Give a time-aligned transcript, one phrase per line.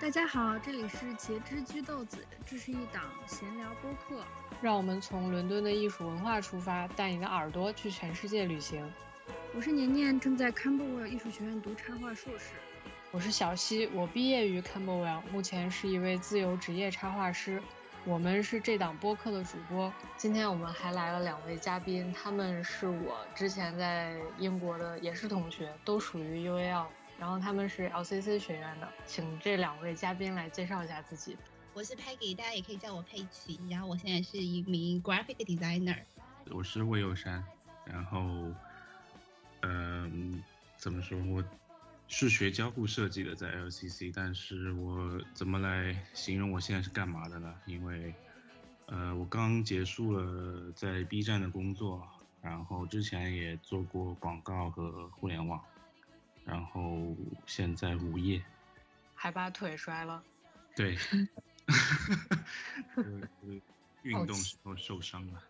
[0.00, 4.24] 大家好，这里是茄汁居豆子，这是一档闲聊播客，
[4.62, 8.90] 让我们从伦敦的艺术文化出发，带你的耳朵去全世界旅行。
[9.54, 12.54] 我是年年，正在 Camberwell 艺术学院读插画硕士。
[13.10, 17.62] 我是小西，我毕业于 Camberwell，目前是一位自由职业插画师。
[18.06, 19.92] 我们是这档播客的主播。
[20.16, 26.86] 今天我们还来了两位嘉宾，他们是我之前在英国的也是同学，都属于 UAL。
[27.20, 31.36] 然后他们是 LCC 学院的，请这两位嘉宾来介绍一下自己。
[31.74, 33.60] 我是 Peggy，大家也可以叫我佩奇。
[33.68, 35.98] 然后我现在是一名 graphic designer。
[36.50, 37.44] 我是魏有山。
[37.84, 38.50] 然后，
[39.60, 40.42] 嗯，
[40.78, 41.22] 怎么说？
[41.24, 41.44] 我
[42.08, 44.10] 是学交互设计的，在 LCC。
[44.16, 47.54] 但是我怎么来形容我现在是干嘛的呢？
[47.66, 48.14] 因为，
[48.86, 52.02] 呃，我刚结束了在 B 站的工作，
[52.40, 55.62] 然后之前也做过广告和互联网。
[56.50, 58.42] 然后现在午夜，
[59.14, 60.20] 还把腿摔了。
[60.74, 60.98] 对，
[64.02, 65.40] 运动时候受伤了。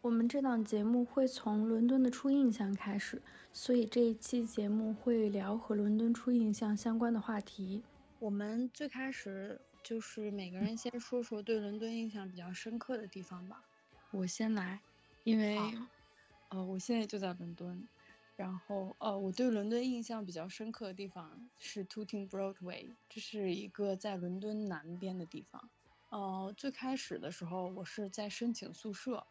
[0.00, 3.20] 我们这档节目会从伦敦的初印象开始，
[3.52, 7.82] 所以这一期节目会聊和伦敦初印象相关的话题。
[8.20, 13.64] 我们最开始就是每个人先说说对伦敦印象比较深刻的地方吧。
[14.12, 14.80] 我先来，
[15.24, 15.58] 因为，
[16.50, 17.88] 呃，我现在就在伦敦。
[18.42, 25.70] 然后，呃，我对伦敦印象比较深刻的地方是 Tooting Broadway，这是一个在伦敦南边的地方。
[26.08, 29.24] 呃，最开始的时候，我是在申请宿舍。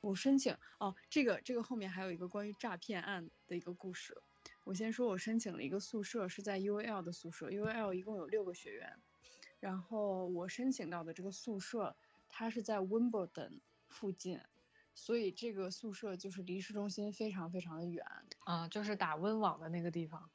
[0.00, 4.20] 我申请，哦，这个这个后面还有一个关于诈骗案的一个故事。
[4.64, 7.48] 我先说，我申请了一个宿舍，是在 UAL 的宿舍。
[7.48, 8.96] UAL 一共有六个学院，
[9.60, 11.94] 然后我申请到的这个宿舍，
[12.28, 14.40] 它是在 Wimbledon 附近。
[14.98, 18.04] 所以这个宿舍就是离市中心非常非常的远
[18.46, 20.30] 啊，就是打温网的那个地方。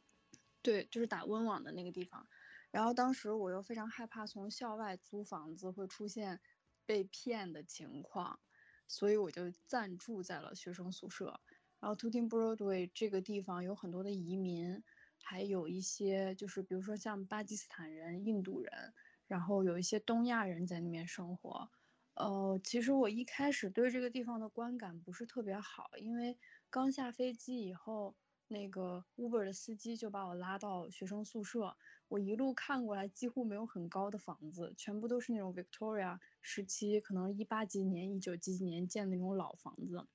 [0.62, 2.28] 对，就是打温网的那个地方。
[2.70, 6.40] 然后当时我又非常害怕从校外租房子会出现
[6.86, 8.40] 被骗的情况，
[8.88, 11.42] 所以我就暂住在了学生宿舍。
[11.80, 14.84] 然后 Tooting Broadway 这个地方有很多的移民，
[15.24, 18.94] 还有一些就是比如说像巴基斯坦人、印度人，
[19.26, 21.72] 然后有一些东亚人在那边生活。
[22.16, 26.38] 呃，其实我一开始对这个地方的观感不是特别好，因为
[26.70, 28.18] 刚下飞机以后，
[28.48, 31.78] 那个 Uber 的司机就把我拉到学生宿舍，
[32.10, 40.06] 我一路看过来，几乎没有很高的房子，全部都是那种 Victoria 时期，可能一八几年、一九几几年建的那种老房子。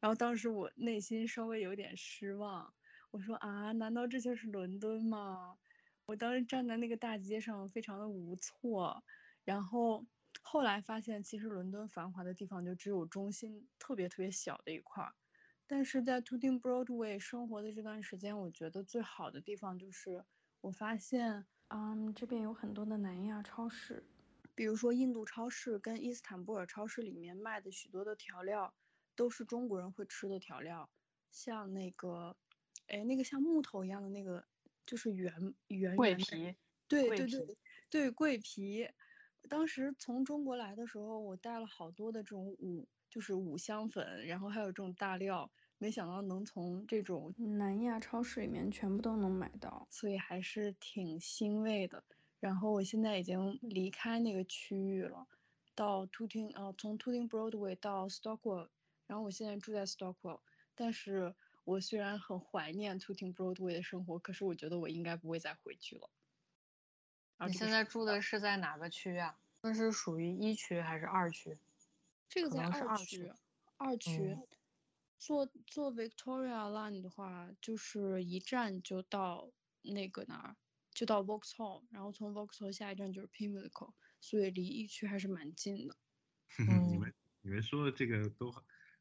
[0.00, 2.74] 然后当时我内心稍微有点失望，
[3.12, 5.56] 我说啊，难道这就是伦敦吗？
[6.06, 9.04] 我当时站在那个大街上，非常的无措，
[9.44, 10.04] 然后。
[10.42, 15.14] 后来发现，其实伦敦繁华的地方就只有中心特别特别小的一块儿，
[15.66, 20.24] 但是在 Tooting Broadway 生活的这段时间，我觉得最好的地方就是
[20.60, 24.04] 我发现，嗯，这边有很多的南亚超市，
[24.54, 28.74] 比如说印度超市跟伊斯坦布尔超市里面卖的许多的调料，
[29.16, 30.90] 都是中国人会吃的调料，
[31.30, 32.36] 像那个，
[32.86, 34.46] 哎，那个像木头一样的那个，
[34.86, 36.56] 就是圆圆桂皮，
[36.86, 37.56] 对对对
[37.90, 38.88] 对，桂皮。
[39.48, 52.04] 当时从中国来的时候，我带了好多的这种五，就是五香粉，然后还有这种大料，没想到能从这种南亚超市里面全部都能买到，所以还是挺欣慰的。
[52.40, 55.26] 然后我现在已经离开那个区域了，
[55.74, 58.68] 到 Tooting，呃，从 Tooting Broadway 到 Stockwell，
[59.06, 60.40] 然后我现在住在 Stockwell，
[60.74, 61.34] 但是
[61.64, 66.10] 我虽然很怀念 Tooting Broadway 的生活，可是我觉得我应该不会再回去了。
[67.46, 69.38] 你现在住的是在哪个区啊？
[69.60, 71.58] 那是属于一区还是二区？
[72.28, 73.32] 这个在二区。
[73.76, 74.38] 二区，
[75.18, 79.50] 坐坐 Victoria Line 的话，就是一站就到
[79.82, 80.56] 那个哪儿，
[80.92, 85.96] 就到 Vauxhall，然后从 Vauxhall 下一站就是 Pimlico，所以离一区还是蛮近的。
[86.88, 87.12] 你们
[87.42, 88.54] 你们说的这个都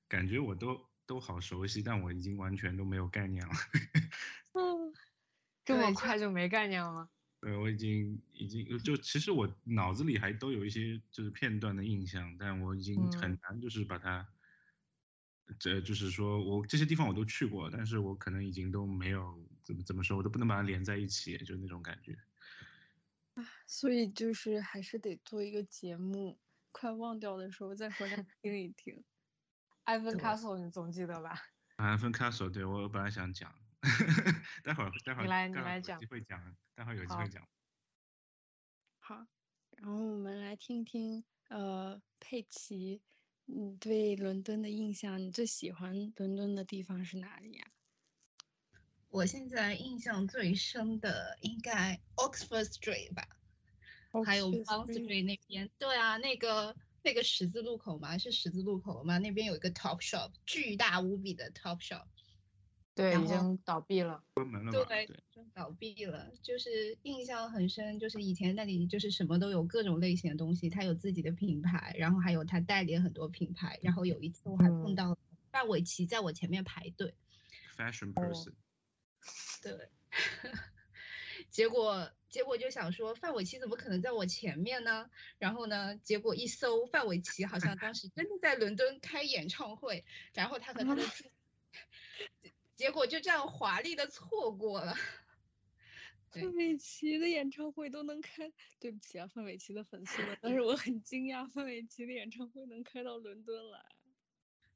[0.07, 3.53] 感觉我都都好熟悉，但我已经完全都没有概念了。
[4.53, 4.94] 嗯，
[5.63, 7.09] 这么快就没概念了？
[7.44, 14.25] 对，我已经已经就其实我脑子里还都有一些就是片段的印象，但我已经很难就是把它，
[15.60, 22.18] 这就是说我这些地方我都去过，但是我可能已经都没有怎么怎么说，我都不能把它连在一起，就那种感觉。
[23.34, 26.40] 啊，所以就是还是得做一个节目，
[26.72, 29.04] 快忘掉的时候再回来 听一听。
[29.84, 31.38] 埃芬卡索你总记得吧？
[31.75, 33.54] 埃芬卡索，对我本来想讲。
[34.63, 36.00] 待会儿，待会儿，你来，你来讲。
[36.00, 37.47] 机会讲，待会儿有机会讲。
[39.00, 39.27] 好，
[39.77, 43.01] 然后我们来听听，呃，佩奇，
[43.45, 47.68] 你对伦敦的印象，你最喜欢伦敦的地方是哪里呀？
[49.09, 53.27] 我现在印象最深的应该 Oxford Street 吧，
[54.25, 55.69] 还有 Bond Street 那边。
[55.77, 59.18] 对啊，那个那个十字路口嘛，是十字路口嘛？
[59.19, 62.07] 那边有一个 Top Shop，巨大无比的 Top Shop。
[62.95, 64.86] 对，已经倒闭了，关门了吧？
[64.88, 66.31] 对，就倒闭了。
[66.44, 73.80] 就是印象很深，就是以前那里就是什么都有，各种类型的东西，他有自己的品牌，然后还有他代理很多品牌。
[73.81, 75.18] 然后有一次我还碰到
[75.51, 77.16] 范玮琪在我前面排队
[77.75, 78.54] ，Fashion person。
[79.63, 79.90] 对，
[81.50, 85.10] 结果结果就想说范玮琪怎么可能在我前面呢？
[85.40, 90.06] 然后呢，结果一搜范玮琪好像当时真的在伦敦开演唱会，
[90.36, 91.01] 然后他和他的。
[92.75, 94.95] 结果就这样华丽的错过了。
[96.31, 103.79] 范玮琪的演唱会都能开，对不起啊，范玮琪的粉丝们，但是我很惊讶，范玮琪的演唱会能开到伦敦来。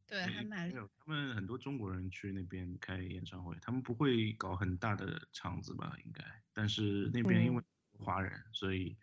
[0.06, 0.72] 对，还蛮。
[0.72, 5.98] 有他们很多中国人去那边开演唱会，他们不会搞很大的场子吧？
[6.06, 6.24] 应该，
[6.54, 7.64] 但是那边因为
[7.98, 8.96] 华人，所以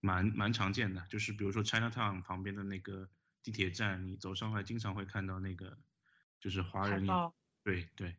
[0.00, 1.06] 蛮蛮常见的。
[1.08, 3.08] 就是比如说 Chinatown 旁边的那个
[3.44, 5.78] 地铁站，你走上来经常会看到那个，
[6.40, 7.06] 就是华人。
[7.62, 8.16] 对对。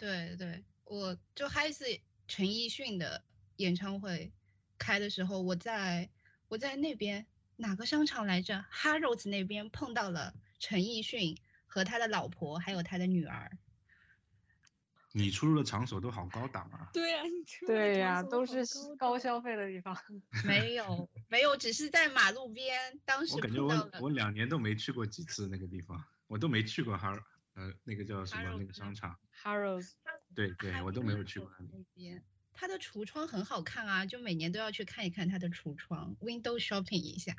[0.00, 1.84] 对对，我就还是
[2.26, 3.22] 陈奕迅的
[3.56, 4.32] 演唱会
[4.78, 6.08] 开的时候，我在
[6.48, 7.26] 我在那边
[7.56, 11.36] 哪个商场来着？Harrods 那边碰到了陈奕迅
[11.66, 13.58] 和他的老婆，还有他的女儿。
[15.12, 16.88] 你出入的场所都好高档啊！
[16.94, 18.64] 对呀，你出对呀，都是
[18.96, 19.94] 高消费的地方。
[20.46, 22.78] 没有没有，只是在马路边。
[23.04, 27.20] 当时我感觉我我两年都没去过几次那个地方，我都没去过 Har。
[27.60, 28.56] 呃，那个叫什么？
[28.58, 29.92] 那个商场，Harrods。
[30.34, 32.22] 对对，我都没有去过那边。
[32.54, 37.34] 它的橱窗很好看啊，就每年都要去看一看它的橱窗，window shopping 一下。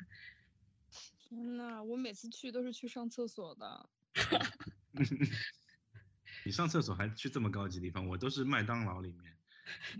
[1.18, 3.88] 天呐，我每次去都是去上厕所的。
[6.44, 8.06] 你上厕所还去这么高级地方？
[8.06, 9.36] 我都是麦当劳里面。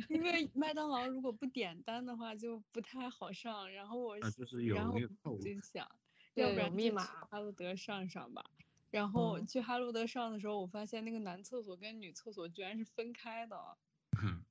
[0.09, 5.89] 因为麦当劳如果不点单的话就不太好上，然后我就是有那个就想，
[6.35, 8.45] 要不然密码，巴罗德上上吧。
[8.93, 13.79] 然后去哈罗德上的时候，我发现那个男厕所跟女厕所居然是分开的。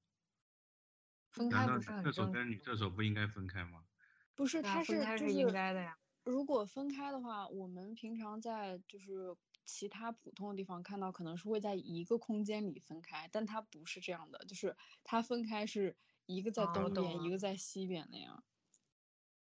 [1.29, 3.85] 分开不是很厕所跟女厕所不应该分开吗？
[4.35, 5.97] 不是，它是就是应该的呀。
[6.23, 15.95] 如果分开的话，我们平常在就是其他普通的地方看到，可能是会在一个空间里分开，但它不是这样的，就是它分开是
[16.25, 18.43] 一个在东边，一个在西边那样，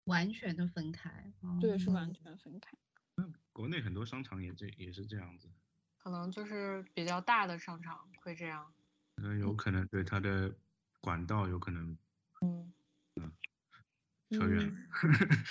[0.04, 1.32] 完全的分开。
[1.60, 2.76] 对，是完全分开。
[3.52, 5.48] 国内很多商场也这也是这样子，
[5.98, 8.72] 可能就是比较大的商场会这样。
[9.16, 10.54] 嗯，有可能对它的
[11.00, 11.96] 管道有可能。
[12.40, 12.72] 嗯
[13.16, 13.32] 嗯，
[14.30, 14.74] 扯远。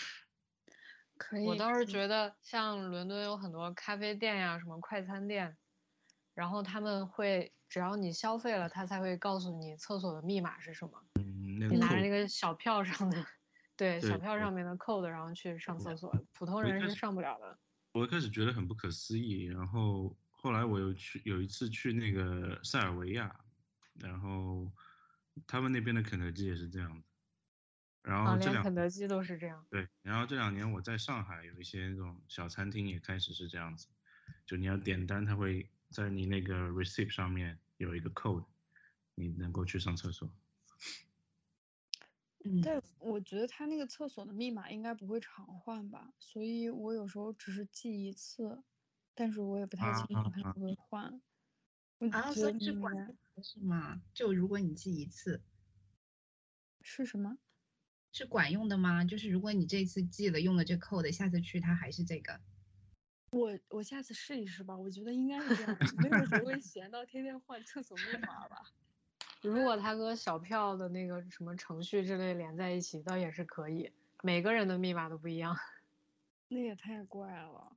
[1.17, 1.45] 可以。
[1.45, 5.55] 我倒是觉得，像伦敦有很多咖啡店呀，什么快餐店，
[6.33, 11.05] 然后他们会只要你消费了，他才会告诉你厕所的密码是什么。
[11.19, 13.23] 嗯，你拿着那个小票上的，
[13.77, 17.59] 对，小票上面的 code，然后去上厕所，普通人是上不了的。
[17.93, 23.35] 我一开始觉得很不可思议，然后后来我又去有一次去那个塞尔维亚，
[23.99, 24.71] 然后
[25.45, 27.07] 他们那边的肯德基也是这样子，
[28.03, 29.65] 然后这两肯德基都是这样。
[29.69, 33.87] 对，然后这两年我在上海有一些那种小餐厅也开始是这样子，
[34.45, 38.45] 就你要点单，他会在你那个 receipt 上面有一个 code，
[39.15, 40.33] 你能够去上厕所。
[42.63, 48.63] 但我觉得他那个厕所的密码应该不会常换吧，所以我有时候只是记一次，
[49.13, 51.21] 但是我也不太清楚他会不会换。
[52.11, 54.01] 啊，所以是管是吗？
[54.13, 55.43] 就如果你记一次，
[56.81, 57.37] 是什么？
[58.11, 59.05] 是管用的吗？
[59.05, 62.41] 就是如果你这次记了用了这 code，下次去它还是这个？
[63.29, 68.63] 我我下次试一试吧，我觉得应该是这样，没有不会闲到天天换厕所密码吧。
[69.41, 73.91] 如果他和小票的那个什么程序之类连在一起，倒也是可以。
[74.23, 75.57] 每个人的密码都不一样，
[76.47, 77.75] 那也太怪了。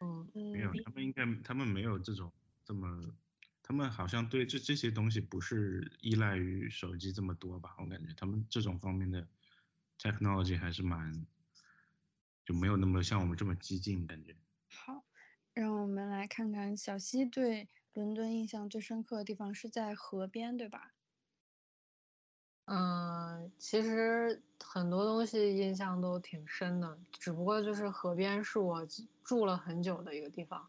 [0.00, 2.30] 嗯，没有，他们应该他们没有这种
[2.64, 3.02] 这么，
[3.62, 7.74] 他们好像对这这些东西不是依赖于手机这么多吧？
[7.78, 9.26] 我感觉他们这种方面的
[9.98, 11.26] technology 还是蛮，
[12.44, 14.36] 就没有那么像我们这么激进感觉。
[14.68, 15.04] 好，
[15.54, 20.92] 让我们来看看小溪对伦敦印象最深刻的地方是在河边，对吧？
[22.70, 28.86] 嗯，其实很多东西印象都挺深的，只不过就是河边是我
[29.24, 30.68] 住了很久的一个地方，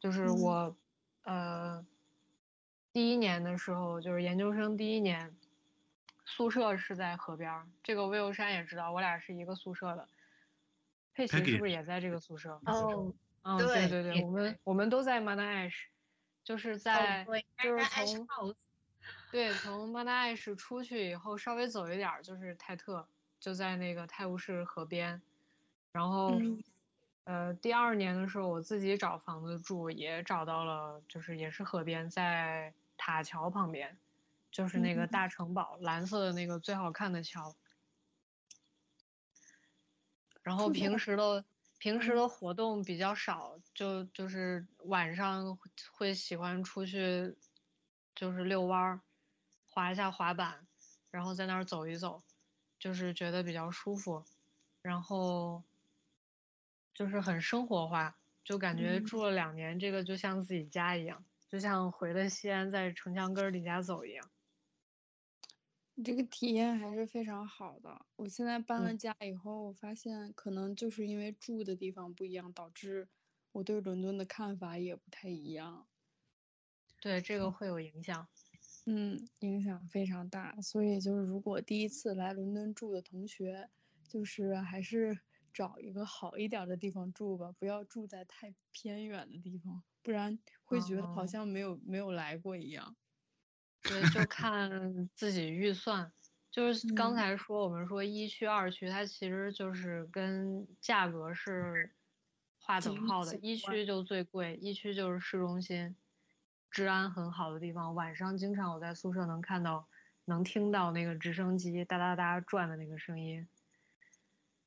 [0.00, 0.76] 就是我，
[1.22, 1.86] 呃，
[2.92, 5.32] 第一年的时候，就是研究生第一年，
[6.24, 7.64] 宿舍是在河边。
[7.80, 10.08] 这个魏欧山也知道，我俩是一个宿舍的。
[11.14, 12.60] 佩奇是不是也在这个宿舍？
[12.66, 15.90] 哦，嗯，对对对，我们我们都在 m a n a s h
[16.42, 17.24] 就是在
[17.62, 17.84] 就是
[18.26, 18.26] 从。
[19.30, 23.06] 对，从曼达艾市出去以后，稍微走一点儿就是泰特，
[23.38, 25.20] 就在那个泰晤士河边。
[25.92, 26.62] 然后，嗯
[27.24, 33.96] 呃，第二年的时候，我自己找房子住，也找到了，就是也是河边，在塔桥旁边，
[34.50, 37.54] 就是那个嗯大城堡，蓝色的那个最好看的桥。
[40.42, 41.44] 然后平时的
[41.78, 47.36] 平时的活动比较少，就就是晚上会会喜欢出去，
[48.14, 49.00] 就是遛弯儿，
[49.80, 50.68] 滑一下滑板，
[51.10, 52.22] 然后在那儿走一走，
[52.78, 54.22] 就是觉得比较舒服，
[54.82, 55.64] 然后
[56.92, 64.30] 就是很生活化，就感觉嗯住了两年，这个就像自己家一样，就像回了西安在城墙根儿离家走一样。
[65.94, 68.04] 你这个体验还是非常好的。
[68.16, 73.08] 我现在搬了嗯家以后，我发现可能就是因为住的地方不一样，导致
[73.52, 75.86] 我对伦敦的看法也不太一样。
[77.00, 78.28] 对，这个会有影响。
[78.86, 80.60] 嗯，影响非常大。
[80.60, 83.68] 所以就是，如果第一次来伦敦住的同学，
[84.08, 85.20] 就是还是
[85.52, 92.96] 找一个好一点儿的地方住吧，不要住在太偏远的地方，不然会觉得好哦像没有没有来过一样。
[93.82, 96.12] 对，就看自己预算。
[96.50, 101.94] 就是刚嗯才说，我们说一区、二区，它其实就是跟价格是
[102.58, 103.36] 划等号的。
[103.38, 105.96] 一区就最贵，一区就是市中心，
[106.70, 107.94] 治安很好的地方。
[107.94, 109.88] 晚上经常我在宿舍能看到，
[110.24, 113.48] 能听到那个直升机哒哒哒转的那个声音。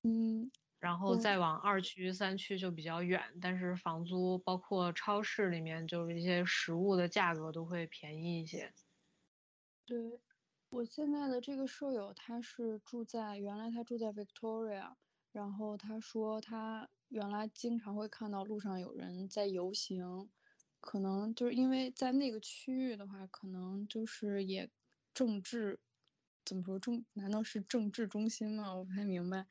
[0.03, 8.73] 嗯，然后再往二区、三区就比较远，但是房租包括超市里面就是一些食物的价格都会便宜一些。
[9.85, 10.19] 对，
[10.69, 14.95] 我现在的这个舍友，他是住在原来他住在 Victoria，
[15.31, 20.29] 然后他说他原来经常会看到路上有人在游行，
[20.85, 24.69] 可能就是因为在那个区域的话，可能就是也
[25.13, 25.79] 政治
[26.43, 27.05] 怎么说中？
[27.13, 28.75] 难道是政治中心吗？
[28.75, 29.47] 我不太明白。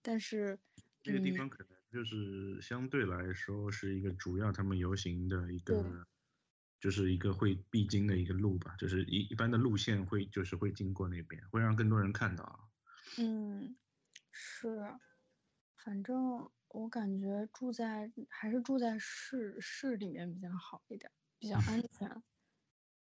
[0.00, 0.60] 但是，
[1.04, 6.06] 那个地嗯方可能就是相对来说是一个主要他们游行的一个，
[6.80, 12.44] 就是一个会必经的一个路吧，就是一一般的路线会就是会经过那边，会让更多人看到。
[12.44, 12.60] 啊
[13.18, 13.76] 嗯，
[14.30, 14.68] 是，
[15.76, 22.22] 反正我感觉住在还是住在市市里面比较好一点，比较安 全。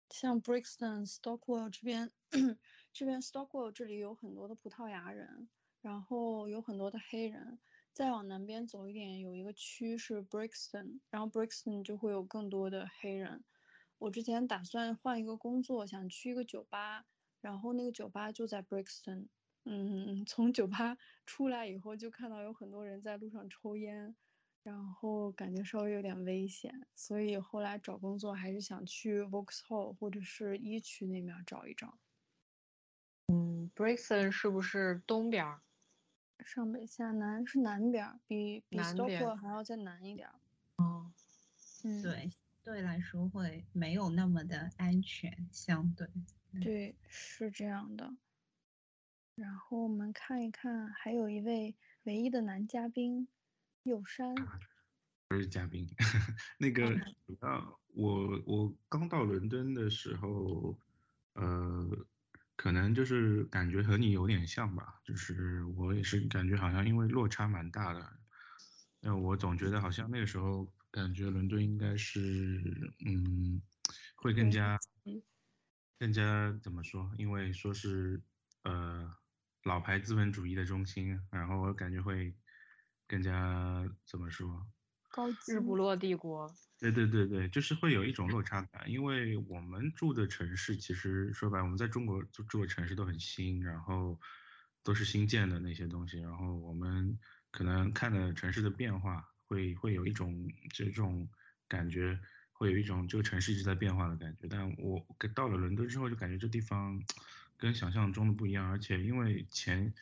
[0.09, 2.11] 像 Brixton、Stockwell 这边，
[2.93, 5.49] 这边 Stockwell 这里有很多的葡萄牙人，
[5.81, 7.59] 然后有很多的黑人。
[7.93, 13.43] 再往南边走一点，有一个区是 Brixton，然后 Brixton 就会有更多的黑人。
[13.99, 17.05] 我之前打算换一个工作，想去一个酒吧，
[17.39, 19.27] 然后那个酒吧就在 Brixton。
[19.65, 24.15] 嗯，从酒吧出来以后，就看到有很多人在路上抽烟，
[24.63, 31.97] 然后感觉稍微有点危险，所以后来找工作还是想去 Vauxhall 或者是一区那边找一找。
[33.27, 35.61] 嗯，Brixton 是不是东边儿？
[36.43, 40.35] 上北下南是南边儿，比比南边 Stockwell 还要再南一点儿。
[40.77, 41.13] 哦，
[41.83, 42.29] 嗯，对，
[42.63, 46.07] 对来说会没有那么的安全，相对。
[46.59, 48.17] 对，是这样的。
[49.35, 53.27] 然后我们看一看，还有一位唯一的男嘉宾，
[53.83, 54.35] 有山。
[55.27, 55.89] 不是嘉宾，
[56.59, 56.93] 那个
[57.25, 60.77] 主要我我刚到伦敦的时候，
[61.33, 61.89] 呃，
[62.55, 68.19] 可能就是感觉和你有点像吧，就是我也是感觉好像因为落差蛮大的，
[68.99, 72.61] 那我总觉得好像那个时候感觉伦敦应该是
[73.03, 73.59] 嗯，
[74.15, 75.23] 会更加嗯
[75.97, 77.11] 更加怎么说？
[77.17, 78.21] 因为说是
[78.63, 79.11] 呃
[79.63, 82.35] 老牌资本主义的中心，然后我感觉会
[83.07, 84.67] 更加怎么说？
[85.09, 86.51] 高级日不落帝国。
[86.79, 94.19] 对对对对，就是会有一种落差感，因为我们住的城市，其实说白，了，我们在中国住住的城市都很新，然后
[94.83, 97.17] 都是新建的那些东西，然后我们
[97.51, 101.29] 可能看的城市的变化，会会有一种这种
[101.69, 102.19] 感觉，
[102.51, 104.47] 会有一种这个城市一直在变化的感觉。
[104.49, 104.99] 但我
[105.33, 107.01] 到了伦敦之后，就感觉这地方
[107.63, 109.93] 跟想象中的不一样，而且因为前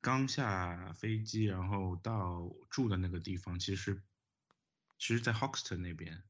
[0.00, 4.02] 刚下飞机，然后到住的那个地方，其实
[4.98, 6.24] 其实在 Hoxton 那边，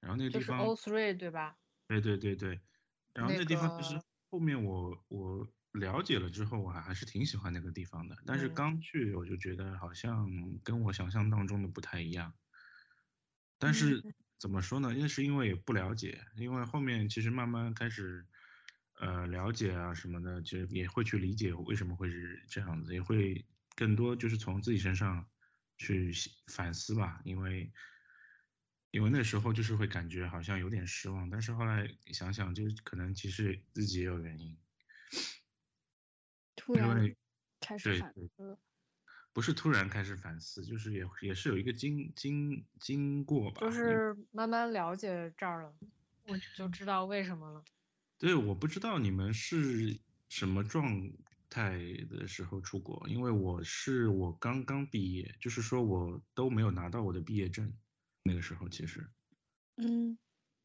[0.00, 1.56] 然后那个就是地方 three 对吧？
[1.88, 2.60] 对对对对，
[3.14, 8.14] 然后那那地方其实后面我我了解了之后，我还还是挺喜欢那个地方的。
[8.26, 10.28] 但是嗯刚去我就觉得好像
[10.62, 12.34] 跟我想象当中的不太一样。
[13.58, 14.04] 但是
[14.38, 14.94] 怎么说呢？
[14.94, 18.26] 那是因为也不了解，因为后面其实慢慢开始
[19.00, 25.26] 呃了解啊什么的，就也会去理解为什么会是这样子，也会更多就是从自己身上
[25.76, 26.12] 去
[26.46, 27.72] 反思吧，因为。
[28.90, 34.56] 因为那时候就是会感觉好像有点失望，但是后来想想，就是可能其实自己也有原因。
[36.56, 37.14] 突然为
[37.60, 38.58] 开始反思。
[39.34, 43.60] 不是突然开始反思，就是也也是有一个经经经过吧。
[43.60, 45.74] 就是慢慢了解这儿了，
[46.26, 47.62] 我就知道为什么了。
[48.18, 49.98] 对，我不知道你们是
[50.28, 51.10] 什么状
[51.48, 51.78] 态
[52.10, 57.72] 的时候出国，因为我是我刚刚毕业，就是说我都没有拿到我的毕业证，
[58.22, 59.08] 那个时候其实。
[59.76, 60.18] 嗯。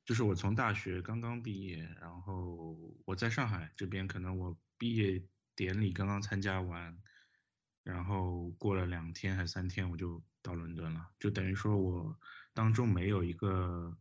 [0.05, 5.23] 就是我从大学刚刚毕业，然后我在上海这边，可能我毕业
[5.55, 6.97] 典礼刚刚参加完，
[7.83, 12.19] 然后过了两天还三天我就到伦敦了，就等于说我
[12.53, 13.97] 当中没有一个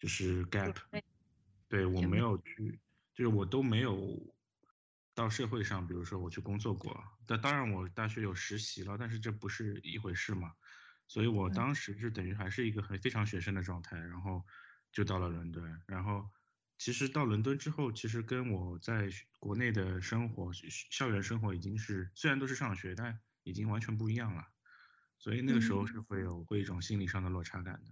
[0.00, 1.04] 就是 gap，备
[1.68, 2.80] 对我没有去，
[3.14, 4.34] 就是我都没有
[5.14, 10.52] 到社会上，比如说我去工作过，但当然我大学有实习了，但是这不是一回事嘛，
[11.06, 11.50] 所以我嗯。
[11.50, 14.42] 当时就等于还是一个很非常学生的状态，然后
[14.92, 16.30] 就到了伦敦，然后
[16.78, 19.08] 其实到伦敦之后，其实跟我在
[19.38, 20.50] 国内的生活、
[20.90, 24.44] 校园生活已经是虽然都是上学，但已经完全不一样了，
[25.18, 27.90] 所以那个时候是会有会一种心理上的落差感的。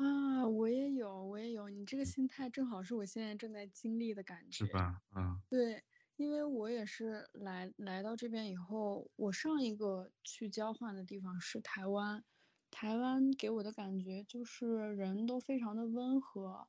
[0.00, 4.64] 啊，我也有，我也有，你这个心态正好是我现在正在经历的感觉。
[4.64, 5.02] 是吧？
[5.14, 5.84] 嗯，对，
[6.16, 12.24] 因为我也是来来到这边以后，我上一个去交换的地方是台湾，
[12.70, 14.66] 台湾给我的感觉就是
[14.96, 16.66] 人都非常的温和，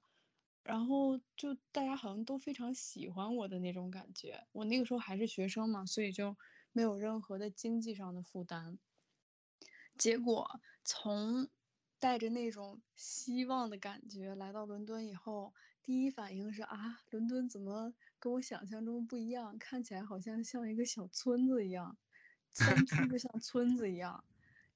[0.63, 4.45] 然后就大家好像都非常喜欢我的那种感觉。
[4.51, 6.35] 我那个时候还是学生嘛，所以就
[6.73, 8.77] 没有任何的经济上的负担。
[9.97, 11.47] 结果从
[12.01, 15.53] 带着那种希望的感觉来到伦敦以后，
[15.83, 19.55] 第一反应是啊，伦敦怎么跟我想象中不一样？
[19.59, 21.95] 看起来好像像一个小村子一样，
[22.53, 24.23] 山区就像 村子一样。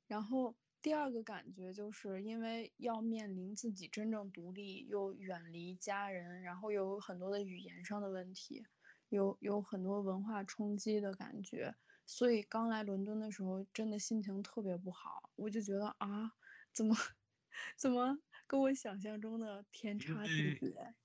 [0.05, 8.67] 然后第二个感觉就是因为要面临自己真正独立，又远离家人，然后有很多的语言上的问题，
[9.09, 11.73] 有有很多文化冲击的感觉。
[12.05, 16.33] 所以刚来伦敦的时候，真的心情特别不好，我就觉得啊，
[16.75, 16.95] 怎么
[17.77, 20.95] 怎么跟我想象中的天差地别？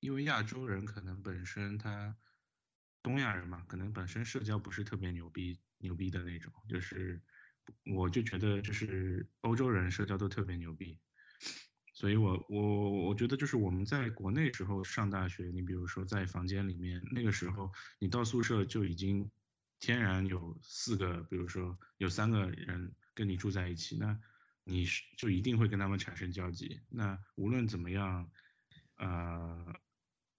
[0.00, 2.16] 因为亚洲人可能本身他
[3.02, 7.22] 东亚人嘛，可能本身社交不是特别牛逼牛逼的那种，就是
[7.94, 10.98] 我就觉得就是欧洲人社交都特别牛逼，
[11.94, 19.30] 所以我我我觉得就是我们在国内时候上大学，你比如说在房间里面，那个时候你到宿舍就已经
[19.80, 24.18] 天然有四个，比如说有三个人跟你住在一起，那
[24.64, 26.80] 你是就一定会跟他们产生交集。
[26.88, 28.30] 那无论怎么样，
[28.96, 29.74] 呃，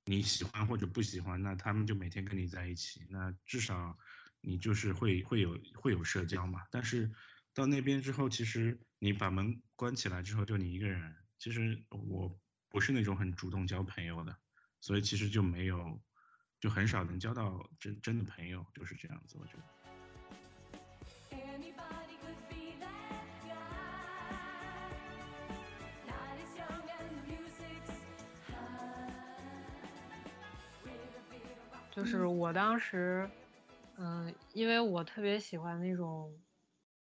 [0.05, 3.97] 你喜欢或者不喜欢，那他们就每天跟你在一起，那至少
[4.41, 6.65] 你就是会会有会有社交嘛。
[6.71, 7.11] 但是
[7.53, 11.15] 到那边之后，其实你把门关起来之后，就你一个人。
[11.37, 14.35] 其实我不是那种很主动交朋友的，
[14.79, 16.01] 所以其实就没有，
[16.59, 19.37] 就很少能交到真真的朋友，就是这样子。
[19.37, 19.84] 我觉得。
[31.95, 33.29] 就是我当时，
[33.97, 36.37] 嗯、因为我特别喜欢那种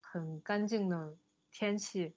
[0.02, 1.16] 很干净的
[1.52, 2.16] 天气，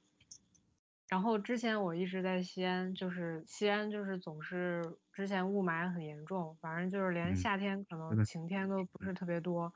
[1.09, 9.73] 然后之前我一直在西安，就是西安就是总是之前雾霾很严重，反正就是连嗯夏天可能晴天都不是特别多。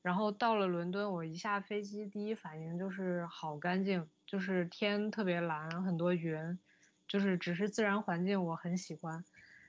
[0.00, 6.58] 然后到了伦敦，我一下飞机，第一反应就是好干净，就是天特别蓝，很多云，
[7.06, 9.22] 就是只是自然环境我很喜欢。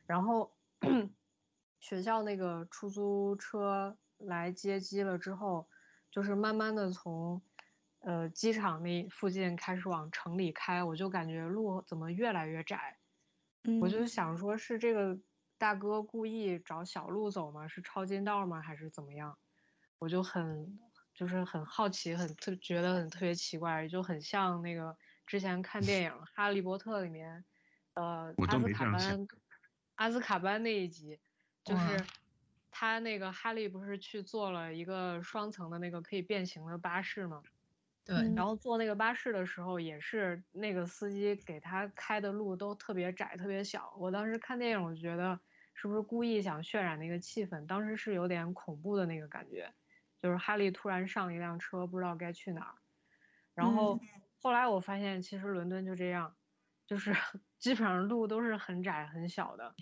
[0.07, 0.51] 然后
[1.83, 5.67] 学校那个出租车来接机了之后，
[6.09, 7.41] 就是慢慢的从
[7.99, 12.97] 呃机场那附近开始往城里开，我就感觉路怎么越来越窄，
[13.81, 15.19] 我就嗯想说是这个
[15.57, 17.67] 大哥故意找小路走吗？
[17.67, 18.61] 是抄近道吗？
[18.61, 19.37] 还是怎么样？
[19.99, 20.79] 我就很
[21.13, 24.95] 就是很好奇，很特觉得很特别奇怪，就很像那个
[25.27, 27.43] 之前看电影《哈利波特》里面，
[27.95, 29.27] 呃，阿兹卡班，
[29.95, 31.19] 阿兹卡班那一集，
[31.63, 32.03] 就是
[32.71, 37.41] 他那个哈利不是去坐了一个双层的那个可以变形的巴士吗？
[38.05, 43.93] 对，嗯然后坐那个巴士的时候，也是那个司机给他开的路都特别窄、特别小。
[43.97, 45.39] 我当时看电影，我就觉得
[45.73, 47.65] 是不是故意想渲染那个气氛？
[47.65, 49.73] 当时是有点恐怖的那个感觉，
[50.21, 52.75] 就是哈利突然上一辆车，不知道该去哪儿。
[53.53, 53.97] 然后
[54.41, 56.35] 后来我发现，其实伦敦就这样，
[56.85, 57.13] 就是
[57.57, 59.73] 基本上路都是很窄很小的，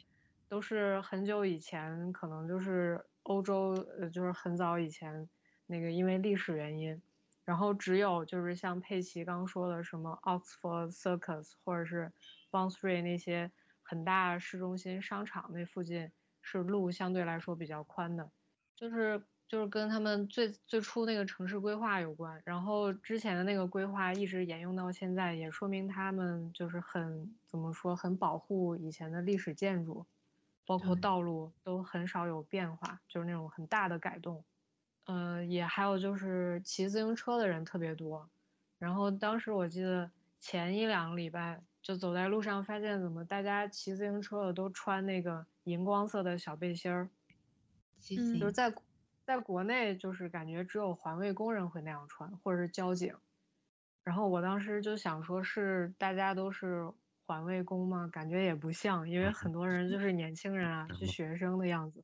[0.52, 5.30] 都是很久以前，可能就是欧洲，呃，就是很早以前
[5.66, 7.02] 那个因为历史原因。
[7.46, 12.12] 然后只有就是像佩奇刚说的什么 Oxford Circus 或者是
[12.52, 13.50] Bond Street 那些
[13.82, 16.12] 很大市中心商场那附近
[16.42, 18.30] 是路相对来说比较宽的，
[18.76, 30.06] 就是就是跟他们最最初那个城市规划有关，然后之前的那个规划一直沿用到现在，也说明他们就是很怎么说很保护以前的历史建筑，
[30.66, 34.44] 包括道路都很少有变化，就是那种很大的改动。
[35.06, 38.30] 呃，也还有就是骑自行车的人特别多，
[38.78, 47.10] 然后当时我记得前一两个礼拜就走在路上，发现怎么大家骑自行车的都穿那个荧光色的小背心儿，
[48.18, 48.74] 嗯就是在
[49.26, 53.14] 在国内就是感觉只有环卫工人会那样穿，或者是交警。
[54.04, 56.92] 然后我当时就想说，是大家都是
[57.32, 58.10] 环卫工吗？
[58.12, 62.04] 感觉也不像，因为嗯很多人就是年轻人啊，然后是学生的样子。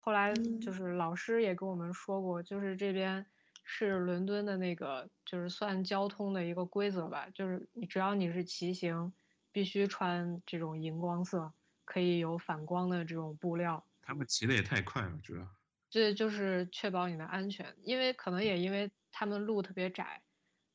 [0.00, 3.24] 后来嗯就是老师也跟我们说过，就是这边
[3.64, 9.10] 是伦敦的那个，就是算交通的一个规则吧，就是你只要你是骑行，
[9.50, 11.50] 必须穿这种荧光色，
[11.86, 13.82] 可以有反光的这种布料。
[14.02, 15.48] 他们骑的也太快了，主要。
[15.88, 20.22] 这就是确保你的安全，因为可能也因为他们路特别窄，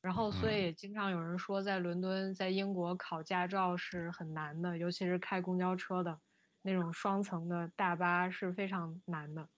[0.06, 6.16] 然后所以经常有人说，在伦敦、在英国考驾照是很难的，尤其是开公交车的
[6.62, 9.48] 那种双层的大巴是非常难的。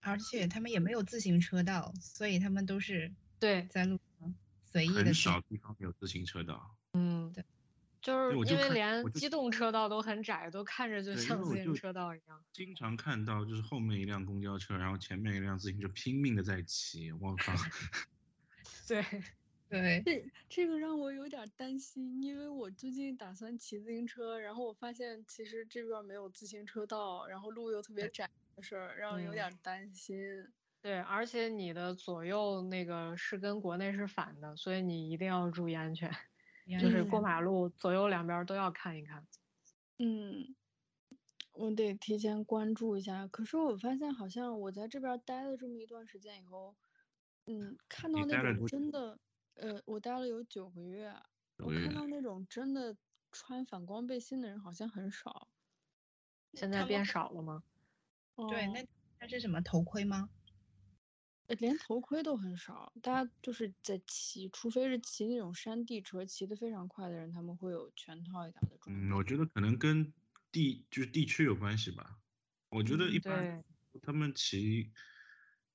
[0.00, 6.74] 而且他们也没有自行车道，所以他们都是对，在路上随意的很少地方有自行车道。
[6.94, 7.44] 嗯，对
[8.02, 12.44] 就是因为连机动车道都很窄，都看着就像自行车道一样。
[12.52, 17.52] 经常看到就是后面一辆公交车，然后前面一辆自行车拼命的在骑，我靠！
[18.88, 19.02] 对，
[19.68, 30.18] 对这这个让我有点担心，因为我最近打算骑自行车，然后我发现其实这边没有自行车道，然后路又特别窄的事儿，让我有嗯点担心。
[30.82, 36.10] 对，而且你的左右那个是跟国内是反的，所以你一定要注意安全。
[36.80, 39.26] 就是嗯过马路左右两边儿都要看一看。
[39.98, 40.54] 嗯，
[41.52, 43.26] 我得提前关注一下。
[43.26, 46.74] 可是我发现，好像我在这边待了这么一段时间以后，
[47.46, 49.18] 嗯，看到那种真的，
[49.54, 51.14] 呃，我待了有九个月，
[51.58, 52.96] 我看到那种真的
[53.32, 55.48] 穿反光背心的人好像很少。
[56.54, 57.62] 现在变少了吗？
[58.48, 58.86] 对，哦那
[59.20, 60.28] 那是什么头盔吗？
[61.46, 69.14] 呃连头盔都很少，大家就是在骑，除非是骑那种山地车，骑得非常快的人，他们会有全套一点的装嗯，备。
[69.16, 70.12] 我觉得可能跟
[70.50, 72.18] 地就是地区有关系吧。
[72.70, 73.62] 我觉得嗯一般
[74.02, 74.90] 他们骑，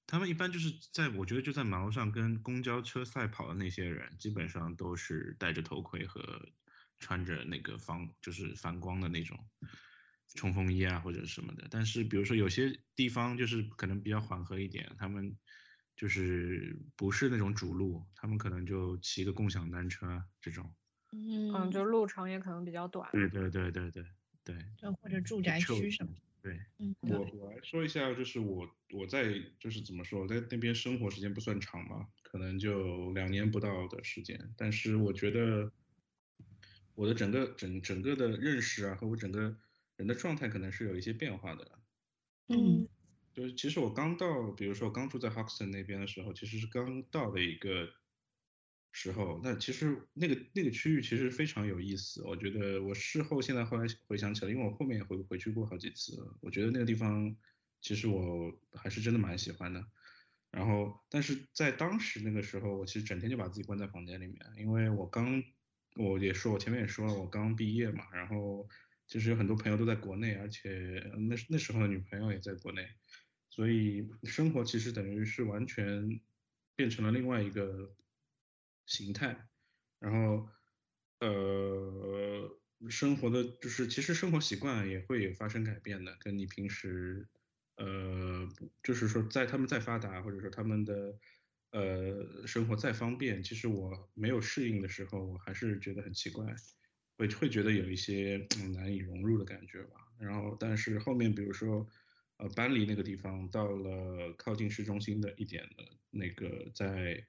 [0.09, 6.49] 他们一般就是在我觉得就在马路上跟公交车赛跑的那些人，基本上都是戴着头盔和
[6.97, 9.37] 穿着那个防就是反光的那种
[10.33, 11.67] 冲锋衣啊或者什么的。
[11.69, 15.37] 但是比如说有些地方就是可能比较缓和一点，他们
[15.95, 20.73] 就是不是那种主路，他们可能就骑个共享单车啊这种。
[21.11, 23.07] 嗯，嗯，就路程也可能比较短。
[23.11, 24.03] 对对对对对
[24.43, 24.57] 对。
[24.75, 26.21] 就或者住宅区什么的？
[26.41, 35.71] 对，嗯，我我来说一下，就是我我在就是怎么说，我在那边生活时间不算长嘛，可能就两年不到的时间，但是我觉得
[36.95, 39.57] 我的整个整整个的认识啊和我整个
[39.97, 41.79] 人的状态可能是有一些变化的。
[42.47, 42.87] 嗯。
[43.31, 47.87] 就是其实我刚到，比如说我刚住在 Hoxton 那边的时候，其实是刚到的一个
[48.91, 49.39] 时候。
[49.43, 57.35] 那其实那个那个区域其实非常有意思，我觉得我事后现在后来回想起来，因为我后面也回回去过好几次，我觉得那个地方
[57.81, 59.85] 其实我还是真的蛮喜欢的。
[60.51, 65.43] 然后，但是在当时那个时候，我其实整天就把自己关在房间里面，因为我刚
[65.95, 68.67] 我也说，我前面也说了，我刚毕业嘛，然后
[69.05, 72.87] 其实有很多朋友都在国内，而且那那时候的女朋友也在国内，
[73.51, 76.19] 所以生活其实等于是完全
[76.75, 77.95] 变成了另外一个
[78.89, 79.47] 形态，
[79.99, 80.49] 然后
[81.21, 82.49] 呃，
[82.89, 87.29] 生活的就是其实生活习惯也会发生改变的，跟你平时
[87.77, 88.49] 呃，
[88.83, 91.17] 就是说在他们再发达，或者说他们的
[91.71, 96.55] 呃生活再方便，其实我没有适应的时候，我还是觉得很奇怪，
[97.17, 99.95] 会会觉得有一些难以融入的感觉吧。
[100.17, 101.87] 然后，但是后面比如说
[102.37, 107.25] 呃搬离那个地方，到了靠近市中心的一点的那个在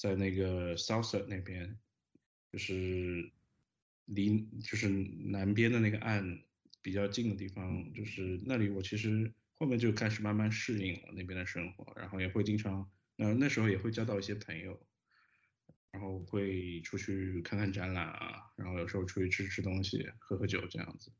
[0.00, 1.78] 在那个 Southside 那边，
[2.50, 3.30] 就是
[4.06, 6.42] 离就是南边的那个岸
[6.80, 14.86] 比较近的地方，就是那里我其实后面就开始慢慢适应了那边的生活，然后也会经常，那那时候也会交到一些朋友，
[15.92, 21.12] 然后会出去看看展览啊，然后有时候出去吃吃东西、喝喝酒这样子。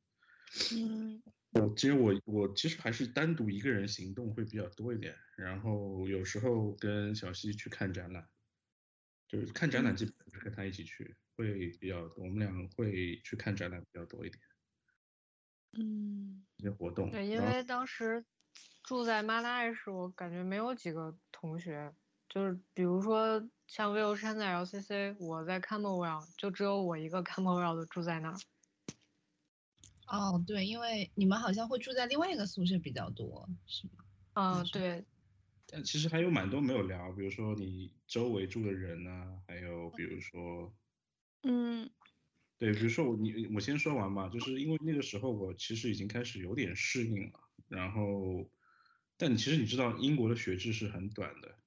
[0.74, 8.26] 嗯我其实我我其实还是单独一个人行动会比较多一点，然后有时候跟小西去看展览，
[9.30, 14.42] 就是看展览基本上是跟他一起去，会比较多，我们俩会去看展览比较多一点，
[15.74, 17.08] 嗯一些活动。
[17.12, 18.24] 对，因为当时
[18.82, 21.94] 住在马拉艾时，我感觉没有几个同学，
[22.28, 28.36] 就是比如说像 Will 山在 LCC，我在 Camberwell，就只有我一个 Camberwell 的住在那儿。
[30.08, 33.92] 哦，对，因为你们好像会住在另外一个宿舍比较多，是吗？
[34.32, 35.04] 嗯，对，
[35.70, 40.74] 但其实还有蛮多没有聊，比如说你周围住的人啊，还有比如说
[41.44, 41.90] 嗯
[42.58, 48.50] 对，比如说我你我先说完吧，就是因为那个时候我其实已经开始有点适应了，然后，
[49.16, 51.58] 但其实你知道英国的学制是很短的，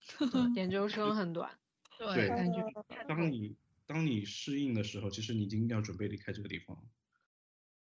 [0.56, 1.58] 研究生很短。
[2.14, 2.62] 对感觉
[3.06, 6.76] 当你当你适应的时候，其实你已经要准备离开这个地方。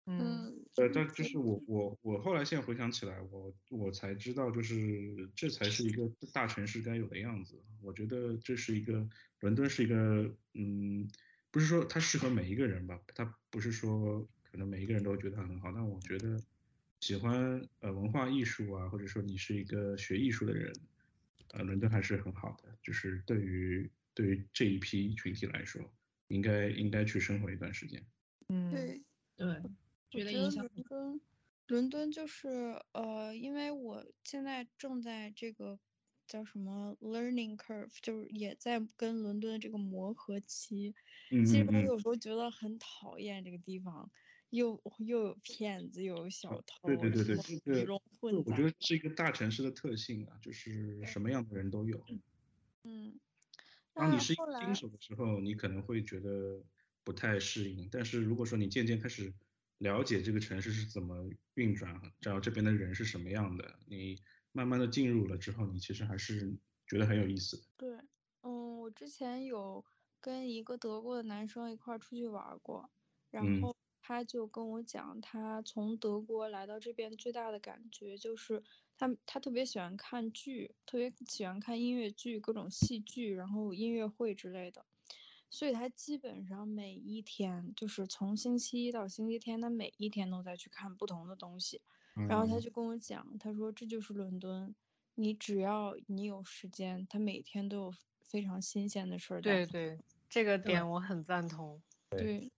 [0.07, 7.61] 嗯，嗯，呃，但就是我我我后来现在回想起来，我我才知道，就是这才是一个大城市该有的样子。
[7.81, 9.07] 我觉得这是一个
[9.39, 11.07] 伦敦是一个，嗯，
[11.51, 16.41] 不是说它适合每一个人吧，它不是说可能每一个人都觉得它很好，但我觉得
[16.99, 20.73] 喜欢呃文化艺术啊，或者说你是一个学艺术的人，
[21.53, 22.75] 呃，伦敦还是很好的。
[22.81, 25.81] 就是对于对于这一批群体来说，
[26.27, 28.03] 应该应该去生活一段时间。
[28.49, 29.01] 嗯，对，
[29.37, 29.71] 对，我
[30.09, 31.21] 觉得影响伦敦，
[31.67, 35.79] 伦敦就是呃，因为我现在正在这个
[36.27, 40.93] 叫什么 learning curve，就是也在跟伦敦这个磨合期。
[41.31, 44.09] 嗯其实我有时候觉得很讨厌这个地方，
[44.51, 48.51] 又又有骗子，又有小偷，对对对对，然后这个鱼龙混杂。
[48.51, 52.03] 我觉得是一个大城市的特性啊，就是什么样的人都有。
[52.83, 53.19] 嗯，
[53.93, 56.63] 当你是新手的时候，你可能会觉得
[57.03, 59.33] 不太适应，但是如果说你渐渐开始
[59.79, 64.17] 了解这个城市是怎么运转，知道这边的人是什么样的，你
[64.51, 66.57] 慢慢的进入了之后，你其实还是
[66.87, 67.63] 觉得很有意思的。
[67.77, 67.97] 对，
[68.41, 69.83] 嗯，我之前有
[70.21, 72.89] 跟一个德国的男生一块儿出去玩儿过，
[73.29, 78.63] 然嗯后他就跟我讲，他从德国来到这边最大的感觉就是
[78.97, 84.85] 他他特别喜欢看剧，特别喜欢看音乐剧，各种戏剧，然后音乐会之类的，
[85.55, 91.81] 所以他基本上每一天就是从星期一到星期天，他每一天都在去看不同的东西。
[92.27, 94.75] 然后他嗯就跟我讲，他说这就是伦敦，
[95.13, 99.97] 你只要你有时间，他每天都有非常新鲜的事儿对对，
[100.29, 101.81] 这个点我很赞同。
[102.09, 102.51] 对，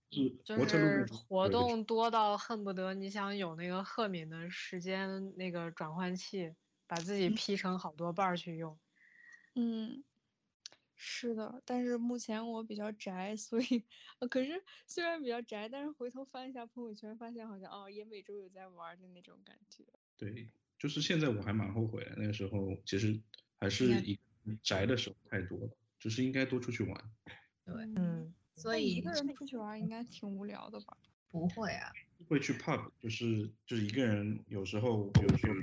[0.44, 6.52] 就是活动多到恨不得你想有那个赫敏的时间那个转换器，
[6.88, 8.76] 把自己嗯劈成好多瓣儿去用。
[9.54, 10.02] 嗯，
[11.00, 13.84] 是的，但是目前我比较宅，所以
[14.18, 19.84] 呃可是虽然比较宅，但是回头翻一下朋友圈，发现好像哦也每周有在玩的那种感觉。
[20.16, 23.18] 对，就是现在我还蛮后悔的，那个时候其实
[23.60, 24.18] 还是应该一
[24.62, 27.10] 宅的时候太多了，就是应该多出去玩。
[27.64, 30.96] 对，嗯，所以一个人出去玩应该挺无聊的吧？
[31.30, 31.92] 不会啊，
[32.26, 35.54] 会去 pub，就是就是一个人，有时候比如说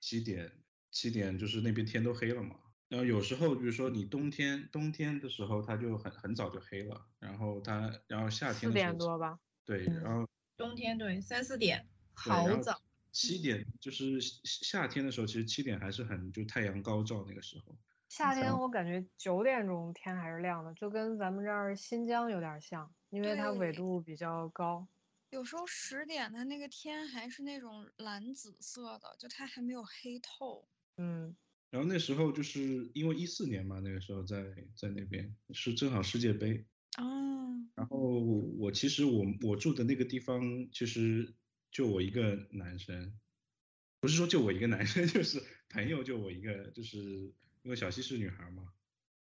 [0.00, 0.50] 七点
[0.90, 2.58] 七点，就是那边天都黑了嘛。
[2.88, 9.38] 然后有时候比如说你冬天冬天的时候，它就很很早就黑了，然后它然后夏天四点多吧。
[9.64, 12.80] 对，嗯然后冬天对三四点，好早。
[13.12, 17.74] 七点就是夏夏天的时候，其实七点还是很就太阳高照那个时候。
[18.08, 24.86] 夏天我感觉九点钟天还是亮的，就跟咱们这儿新疆有点像，因为它纬度比较高。
[25.30, 30.68] 有时候十点它那个天还是那种蓝紫色的，就它还没有黑透。
[30.98, 31.34] 嗯，
[31.76, 34.42] 然后那时候就是因为一四年嘛，那个时候在
[34.74, 36.64] 在那边是正好世界杯，
[36.96, 37.04] 啊，
[37.74, 40.40] 然后我其实我我住的那个地方，
[40.72, 41.34] 其实
[41.70, 43.12] 就我一个男生，
[44.00, 46.98] 不是说就我一个男生， 就是朋友就我一个，就是
[47.62, 48.72] 因为小西是女孩嘛，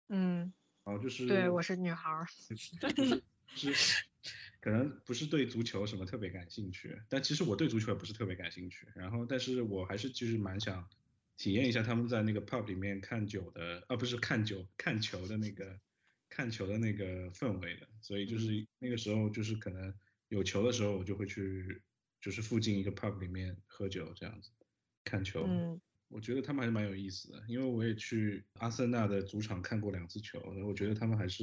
[0.09, 0.51] 嗯，
[0.87, 2.27] 然后就是对，我是女孩儿。
[3.55, 3.71] 是
[4.63, 8.87] 可能不是对足球什么特别感兴趣，但其实我对足球也不是特别感兴趣。
[8.95, 10.89] 然后，但是我还是就是蛮想
[11.41, 15.81] 体验一下他们在那个 pub 里面看酒的，啊，不是看酒看球的那个
[16.29, 17.89] 看球的那个氛围的。
[18.03, 19.95] 所以就是那个时候就是可能
[20.29, 21.81] 有球的时候，我就会去
[22.21, 24.51] 就是附近一个 pub 里面喝酒这样子
[25.03, 25.47] 看球。
[25.49, 31.43] 嗯，我觉得他们还是蛮有意思的，因为我也去阿森纳的主场看过两次球，然后我觉得他们还是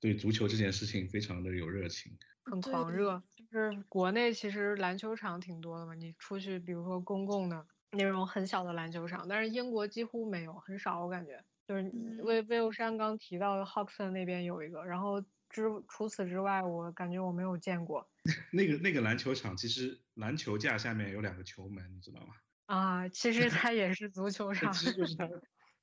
[0.00, 2.16] 对足球这件事情非常的有热情。
[2.44, 3.22] 很狂热。
[3.36, 11.42] 就是国内其实篮球场挺多的嘛，你出去比如说公共的那种很小的篮球场，但是英国几乎没有，很少我感觉。
[11.66, 18.06] 就是嗯魏魏有山刚提到的 Hoxton 那边有一个，然后之除此之外，我感觉我没有见过
[18.52, 22.34] 那个那个篮球场其实篮球架下面有两个球门，你知道吗？
[22.66, 23.08] 啊。
[23.08, 25.28] 其实它也是足球场， 其实就是它，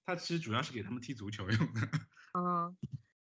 [0.06, 1.82] 它其实主要是给他们踢足球用的。
[2.38, 2.78] 嗯，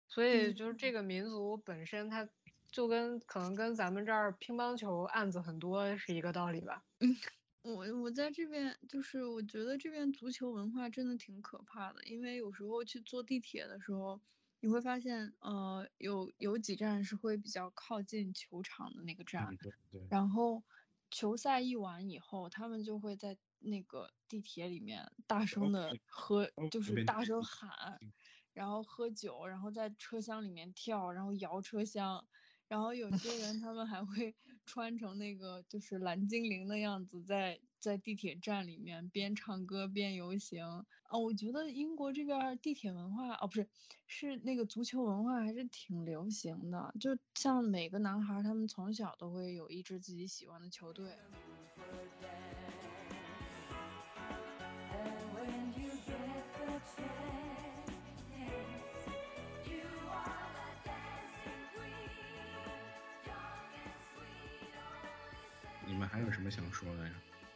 [0.07, 2.27] 所以嗯就是这个民族本身，它
[2.71, 6.83] 就跟可能跟咱们这儿乒乓球案子很多是一个道理吧。
[7.65, 14.19] 我我在这边就是我觉得这边足球文化真的挺可怕的，因为有时候去坐地铁的时候，
[14.61, 20.63] 你会发现，呃，有有几站是会比较靠近球场的那个站，嗯，对对，然后
[21.11, 28.01] 球赛一完以后，他们就会在那个地铁里面大声的喝，就是大声地喊，
[28.53, 32.27] 然后喝酒，然后在车厢里面跳，然后摇车厢，
[32.71, 34.33] 然后有些人他们还会
[34.65, 40.63] 穿成那个就是蓝精灵的样子在，在地铁站里面边唱歌边游行。
[41.03, 43.67] 啊，我觉得英国这边地铁文化，哦，不是，
[44.07, 46.95] 是那个足球文化还是挺流行的。
[46.97, 51.11] 就像每个男孩，他们从小都会有一支自己喜欢的球队。
[66.11, 67.11] 还有什么想说的呀？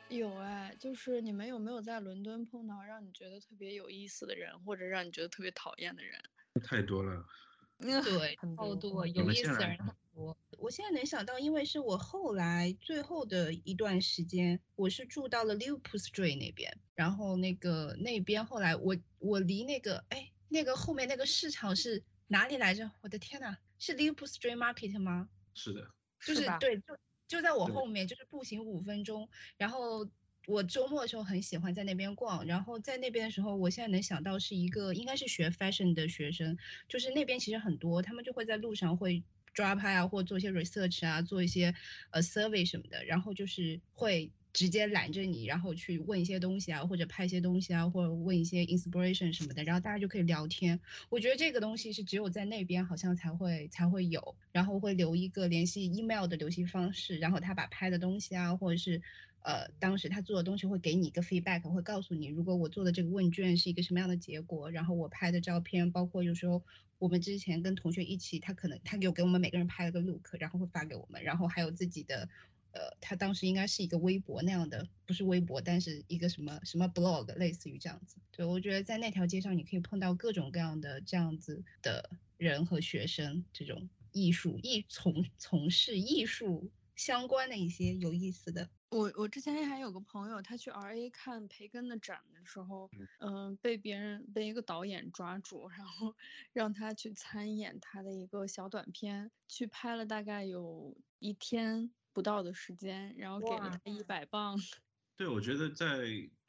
[0.08, 6.18] 有哎，就是你们有没有在伦敦碰到让你觉得特别有意思的人，或者让你觉得特别讨厌的人？
[6.64, 7.26] 太多了，
[7.80, 10.38] 对，很多有意思的人很多。
[10.58, 22.90] 我现在能想到，因为是我后来最后的一段时间，我是住到了 Liverpool Street 那边，然后那个那边后来我我离那个哎那个后面那个市场是哪里来着？
[23.02, 25.28] 我的天呐，是 Liverpool Street Market 吗？
[25.54, 25.92] 是的，吧
[26.26, 29.28] 就是对，就就在我后面，就是步行五分钟。
[29.58, 30.08] 然后
[30.48, 36.58] 我周末的时候很喜欢在那边逛，然后在那边的时候，我现在能想到是一个应该是学 fashion 的学生，
[36.88, 41.74] 就是那边其实很多，他们就会在路上会抓拍啊，或做一些 research 啊，做一些
[42.12, 44.32] 呃 survey 什么的，然后就是会。
[44.56, 50.80] 直接拦着你，然后去问一些东西啊，或者拍一些东西啊，或者问一些 inspiration 什么的，然后大家就可以聊天。
[51.10, 59.02] 我觉得这个东西是只有在那边好像才会才会有，然后会留一个联系 email 的联系方式，然后他把拍的东西啊，或者是
[59.42, 66.64] 呃当时他做的东西会给你一个 feedback，会告诉你如果我做的这个问卷是一个什么样的结果，然后我拍的照片，包括有时候
[66.98, 72.30] 我们之前跟同学一起，他可能他给我给我们每个人拍了个 look，然后会发给我们，然后还有自己的。
[72.76, 78.18] 呃，他当时应该是一个微博那样的，不是微博，但是一个什么什么 blog，类似于这样子。
[78.32, 88.70] 对，我觉得在那条街上，你可以碰到各种各样的这样子的人和学生，这种艺术艺从从事艺术相关的一些有意思的。
[88.90, 96.16] 我我之前还有个朋友，他去 R A 看培根的展的时候，嗯、被别人被一个导演抓住，然后
[96.54, 104.58] 让他去参演他的一个小短片，去拍了大概有一天不到的时间，然后给了哇他一百磅。
[105.18, 106.00] 对，我觉得在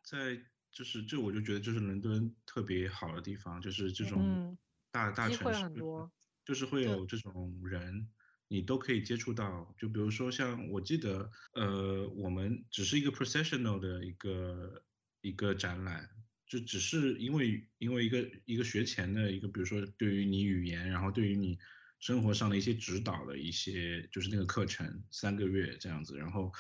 [0.05, 4.57] 在就是这，我就觉得这是伦敦特别好的地方，就是这种嗯
[4.93, 6.09] 大大城市很多，
[6.45, 8.09] 就是会有这种人，
[8.49, 9.75] 你都可以接触到。
[9.77, 14.85] 就比如说像我记得，呃，我们只是一个 processional 的一个
[15.21, 16.09] 一个展览，
[16.47, 21.59] 就只是因为因为一个一个学前的一个，比如说对于你语言，然后对于你
[21.99, 26.53] 生活上的一些指导的一些，就是那个课程三个月这样子，然后，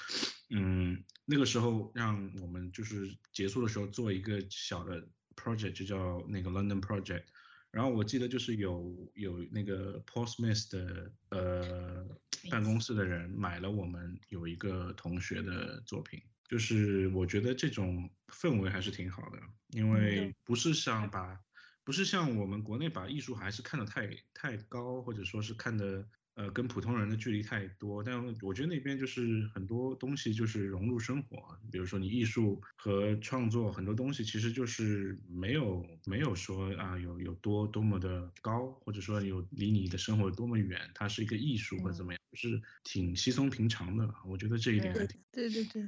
[0.50, 7.24] 嗯，那个时候让我们就是结束的时候做一个小的 project，就叫那个 London Project。
[7.70, 12.06] 然后我记得就是有有那个 Paul Smith 的呃
[12.50, 19.38] 办公室的人买了我们有一个同学的作品，就是我觉得这种氛围还是挺好的，
[19.72, 20.34] 因为。
[20.44, 21.38] 不是像把
[21.86, 45.20] 不是像我们国内把艺术还是看得太太高，或者说是看的呃跟普通人的距离太多，但我觉得那边就是很多东西就是融入生活，比如说你艺术和创作很多东西其实就是没有没有说啊有有多多么的高，或者说有离你的生活多么远，它是一个艺术或者怎么样，就是挺稀松平常的，我觉得这一点还对挺。
[45.32, 45.82] 对对对，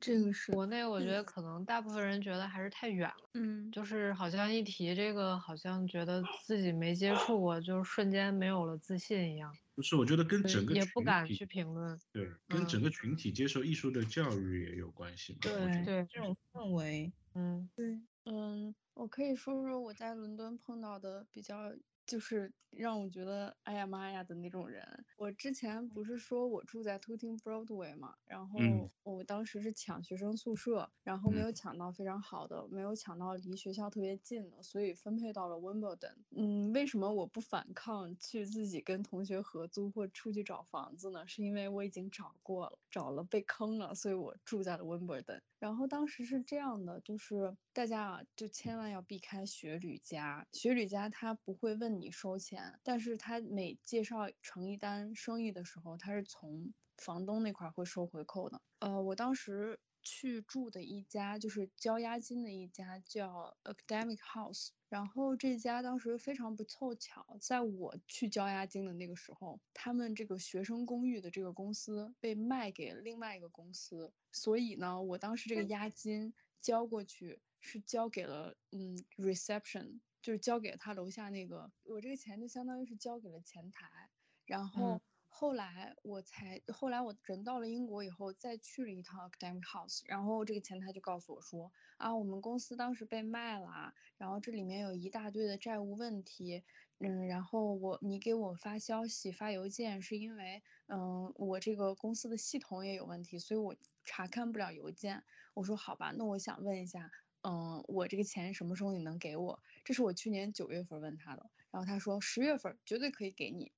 [0.00, 1.12] 这个是，国内我觉嗯。
[1.12, 11.98] 得可能大部分人觉得还是太远了，嗯，就是好像一提这个，好像觉得自己没接触过，就瞬间没有了自信一样，就是我觉得跟整个也不群体敢去评论。
[12.12, 15.38] 对，跟整嗯个群体接受艺术的教育也有关系嘛。
[15.44, 21.74] 我觉得对这种氛围，嗯，对，嗯，我可以说说我在伦敦碰到的比较，
[22.06, 25.04] 就是让我觉得哎呀妈呀的那种人。
[25.16, 36.14] 我之前不是说我住在 Tooting Broadway 嘛，然后嗯我当时是抢学生宿舍，然后没嗯有抢到非常好的，没有抢到离学校特别近的，所以分配到了 Wimbledon。
[36.30, 41.26] 嗯，为什么我不反抗去自己跟同学合租或出去找房子呢？
[41.28, 45.40] 是因为我已经找过了，找了被坑了，所以我住在了 Wimbledon。
[45.62, 50.44] 然后当时是这样的，就是大家啊，就千万要避开学旅家。
[50.52, 58.60] 学旅家他不会问你收钱，但是他每介绍成一单生意的时候，他是从房东那块儿会收回扣的。
[58.80, 84.10] 呃，我当时去住的一家就是交押金的一家叫 Academic House，然后这家当时非常不凑巧，在我去交押金的那个时候，他们这个学生公寓的这个公司被卖给了另外一个公司，所以呢，我当时这个押金交过去是交给了嗯 reception，就是交给他楼下那个，我这个钱就相当于是交给了前台，
[84.44, 85.00] 然后。
[85.34, 96.62] 后来我才，后来我人到了英国以后，再去了一趟 Academic House，然后这个前台就告诉我说，啊，我们公司当时被卖了，然后这里面有一大堆的债务问题，
[96.98, 103.74] 嗯，然后我你给我发消息发邮件是因为，嗯，我这个公司的系统也有问题，所以我
[104.04, 105.24] 查看不了邮件。
[105.54, 107.10] 我说好吧，那我想问一下，
[107.40, 109.62] 嗯，我这个钱什么时候你能给我？
[109.82, 113.72] 这是我去年九月份问他的，然后他说十月份绝对可以给你。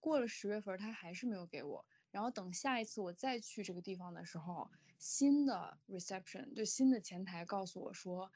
[0.00, 1.84] 过了十月份，他还是没有给我。
[2.10, 8.32] 然后等下一次我再去这个地方的时候，新的 reception 就新的前台告诉我说，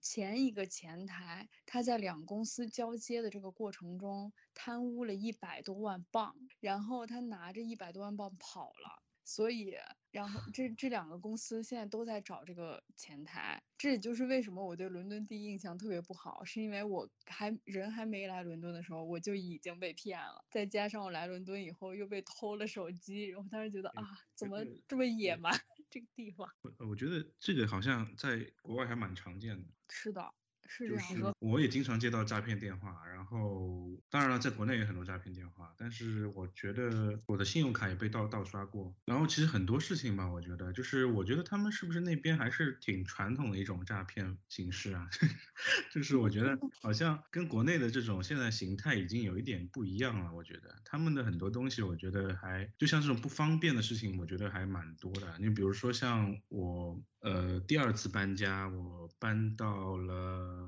[0.00, 9.02] 前一个前台他在两公司交接的这个过程中贪污了一百多万镑，然后他拿着一百多万镑跑了。
[9.24, 9.76] 所以，
[10.12, 24.02] 然后这这两个公司现在都在找这个前台，这也就是为什么我对伦敦第一印象特别不好，是因为我还人还没来伦敦的时候我就已经被骗了，再加上我来伦敦以后又被偷了手机，然后当时觉得啊，
[24.36, 25.52] 怎么这么野蛮
[25.90, 26.46] 这个地方？
[26.64, 29.68] 我我觉得这个好像在国外还蛮常见的。
[29.90, 30.32] 是的。
[30.68, 38.94] 是这就是样的，我也经常接到诈骗电话，然后当然了，在国内也很多诈骗电话，但是我觉得我的信用卡也被盗盗刷过。
[39.04, 45.08] 然后其实很多事情吧，我觉得就是我觉得他们是不是那边还是挺传统的一种诈骗形式啊？
[45.92, 50.32] 就是我觉得 好像跟国内的这种现在形态已经有一点不一样了。
[50.34, 55.36] 我觉得他们的很多东西，我觉得还就像这种不方便的事情，我觉得还蛮多的。
[55.38, 57.00] 你比如说像我。
[57.22, 60.61] 呃，第二次搬家，我搬到了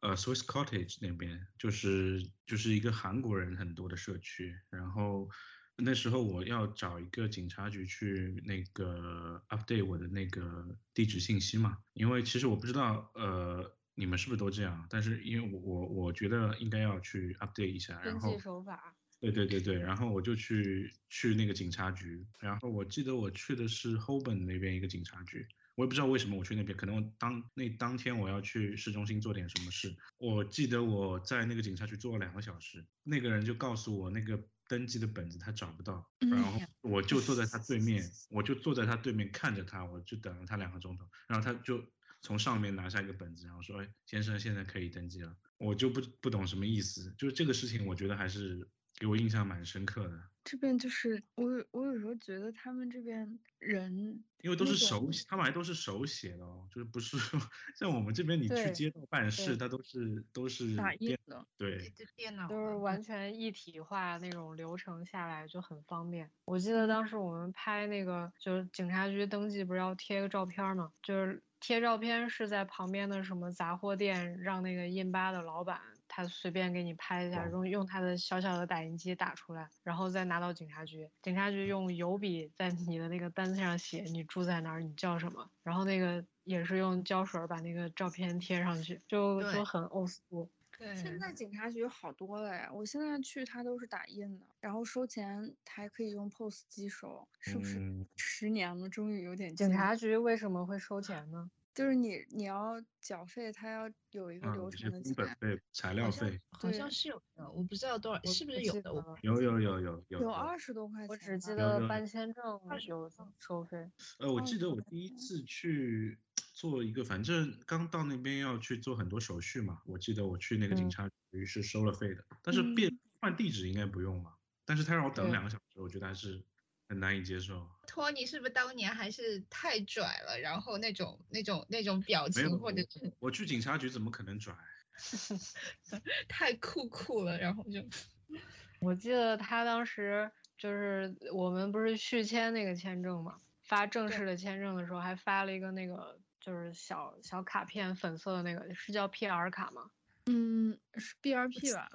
[0.00, 4.54] 呃 Swiss Cottage 那边，就是就是一个韩国人很多的社区。
[4.70, 5.28] 然后
[5.76, 18.94] 那时候我要找一个警察局去那个 update 我的那个地址信息嘛，因为其实我不知道呃你们是不是都这样，但是因为我我我觉得应该要去 update 一下，然登后记手法。
[19.18, 41.84] 对对对对，然后我就去去那个警察局，然后我记得我去的是 Holborn 那边一个警察局，我也不知道为什么我去那边，可能我当那当天我要去市中心做点什么事，我记得我在那个警察局坐了两个小时，那个人就告诉我那个登记的本子他找不到，然后我就坐在他对面，我就坐在他对面看着他，我就等了他两个钟头，然后他就
[42.22, 48.68] 从上面拿下一个本子，然后说，哎，先生现在可以登记了，我就不不懂什么意思，就是这个事情，我觉得还是。
[48.98, 50.18] 给我印象蛮深刻的。
[50.48, 57.16] 这边就是我有我有时候觉得他们这边人，因为都是手写，他们还都是手写的哦，就是不是
[57.74, 66.30] 像我们这边你去街道办事，对它都是都是打印的，对，这电脑都是啊完全一体化那种流程下来就很方便。
[66.44, 70.92] 我记得当时我们拍那个就是警察局登记不是要贴个照片儿吗？
[71.02, 75.80] 就是贴照片是在旁边的什么杂货店让那个印吧的老板
[76.16, 90.48] 他随便给你拍一下，哦用用他的小小的打印机打出来，然后再拿到警察局，警察局用油笔在你的那个单子上写你住在哪儿，你叫什么，然后那个也是用胶水儿把那个照片贴上去，就对就很 old school。
[90.78, 97.78] 对，现在警察局好多了呀，我现在去他都是打印的，然后收钱还可以用 POS 机收，是不是？
[97.78, 101.50] 嗯十年了，终于有点警察局为什么会收钱呢？
[101.76, 105.14] 就是你你要缴费，它要有一个啊，流程的钱。
[105.14, 108.90] 工本费、材料费，好像是有的，我不知道多少，是不不是有的？
[109.20, 113.90] 有有有有有有二十多块钱，我只记得办签证20有收费。
[114.18, 116.18] 呃，我哦记得我第一次去
[116.54, 119.82] 做一个，反正刚到那边要去做很多手续嘛。
[119.84, 124.32] 我记得我去那个警嗯察局是收了费的，但是变嗯换地址应该不用嘛。
[124.64, 126.42] 但是他让我等两个小时，我觉得还是
[126.88, 127.68] 很难以接受。
[127.86, 130.38] 托尼是不是当年还是太拽了？
[130.40, 134.54] 然后那种那种那种表情，或者是我去警察局怎么可能拽？
[136.28, 137.84] 太酷酷了，然后就
[138.80, 149.90] 我记得他当时就是我们不是续签那个签证嘛，发正式的签证的时候还发了一个那个就是小小卡片，粉色的那个是叫 PR 卡吗
[150.26, 151.88] 嗯，是 BRP 吧？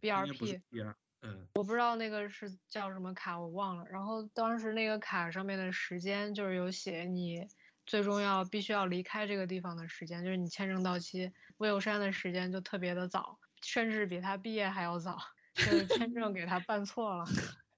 [0.00, 3.84] 应该不是？BRP，P 啊，嗯，我不知道那个是叫什么卡，我忘了。
[3.90, 7.46] 然后当时那个卡上面的时间就是有写你
[7.84, 15.16] 最终要必须要离开这个地方的时间，就是你签证到期，威尔山的时间就特别的早，甚至比他毕业还要早，
[15.54, 17.24] 就是 签证给他办错了。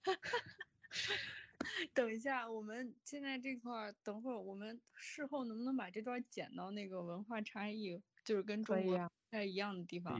[1.94, 10.18] 等一下，我们现在这块儿，等会儿我们事后能不能把这段儿剪到那个文化差异，就是跟中国不太一样的地方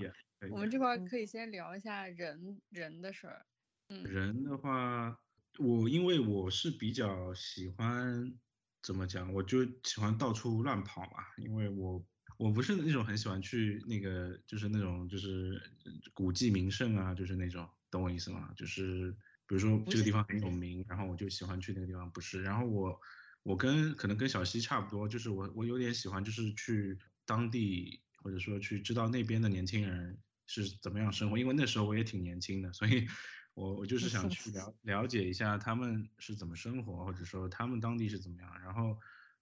[0.51, 3.47] 我们这块可以先聊一下人人的事儿。
[3.89, 5.19] 嗯，人的话，
[5.59, 8.33] 我因为我是比较喜欢
[8.83, 12.05] 怎么讲，我就喜欢到处乱跑嘛，因为我
[12.39, 15.61] 我不是那种很喜欢去那个就是那种就是
[16.13, 18.53] 古迹名胜啊，就是那种，懂我意思吗？
[18.57, 19.11] 就是
[19.47, 22.43] 比如说这个地方很有名，然后我就喜欢去那个地方，不是。
[22.43, 23.01] 然后我
[23.43, 30.19] 我跟可能跟小溪差不多，就是我我有点喜欢就是去当地或者说去知道那边的年轻人
[30.49, 33.07] 是怎么样生活，因为那时候我也挺年轻的，所以
[33.55, 38.61] 我我就是想去了了解一下他们是怎么生活，或者说他们当地是怎么样。
[38.63, 38.99] 然后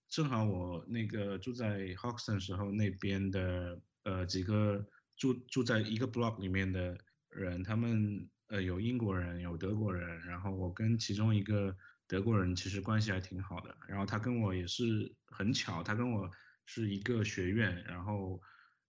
[0.08, 4.84] 正好我那个住在 Hoxton 时候，那边的呃几个
[5.16, 6.98] 住住在一个 block 里面的
[7.30, 11.76] 人，他们呃有英国人，有德国人，然后我跟其中一个
[12.08, 16.30] 德国人其实关系还挺好的，然后他跟我也是很巧，他跟我
[16.64, 18.40] 是一个学院，然后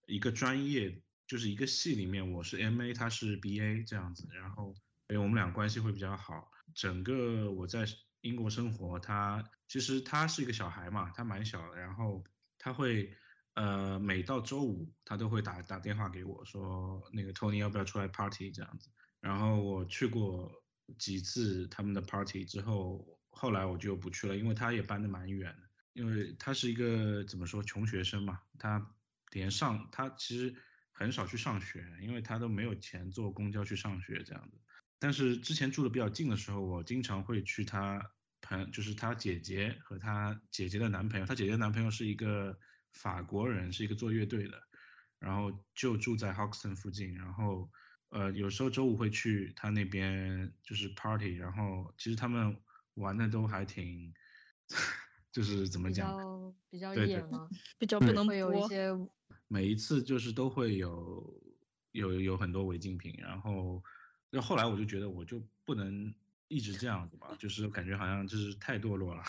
[0.06, 4.74] 一个专业就是一个系里面，我是 MA，他是 BA 这样子，然后
[5.06, 6.50] 所以我们俩关系会比较好。
[6.74, 7.84] 整个我在
[8.22, 12.24] 英国生活，他其实他是一个小孩嘛，他蛮小的，然后
[12.58, 13.14] 他会
[13.54, 18.88] 呃每到周五他都会打打电话给我说那个 Tony 要不要出来 party 这样子，
[19.20, 20.50] 然后我去过
[20.98, 28.94] 几次他们的 party 之后，后来我就不去了，因为他也搬得蛮远的，因为他是一个怎么说穷学生嘛，他
[29.30, 30.54] 连上他其实
[30.98, 34.58] 很少去上学，因为他都没有钱坐公交去上学这样子。
[34.98, 38.02] 但是之前住的比较近的时候，我经常会去他
[38.40, 42.58] 朋，就是他姐姐和他姐姐的男朋友，他姐姐的男朋友是一个
[42.92, 44.60] 法国人，是一个做乐队的，
[45.20, 47.70] 然后就住在 Hoxton 附近，然后
[48.08, 52.60] 呃有时候周五会去他那边就是 party，然后其实他们
[52.94, 54.12] 玩的都还挺，
[55.30, 56.10] 就是怎么讲
[56.68, 57.48] 比讲，较比较野吗？
[57.78, 58.68] 比较不能会有一播。
[58.68, 58.90] 些
[59.46, 61.40] 每一次就是都会有
[61.92, 63.82] 有有很多违禁品，然后
[64.30, 66.14] 那后来我就觉得我就不能
[66.48, 69.22] 一直这样子吧，就是感觉好像就是太堕落了，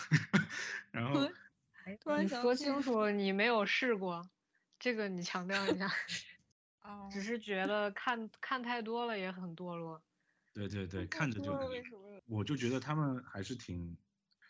[0.92, 1.20] 然后
[2.02, 4.30] 突然你说清楚，你没有试过，
[4.80, 5.90] 这个你强调一下，
[6.84, 10.02] 哦，只是觉得看看太多了也很堕落。
[10.54, 11.58] 对对对，看着就？
[12.26, 13.98] 我就觉得他们还是挺，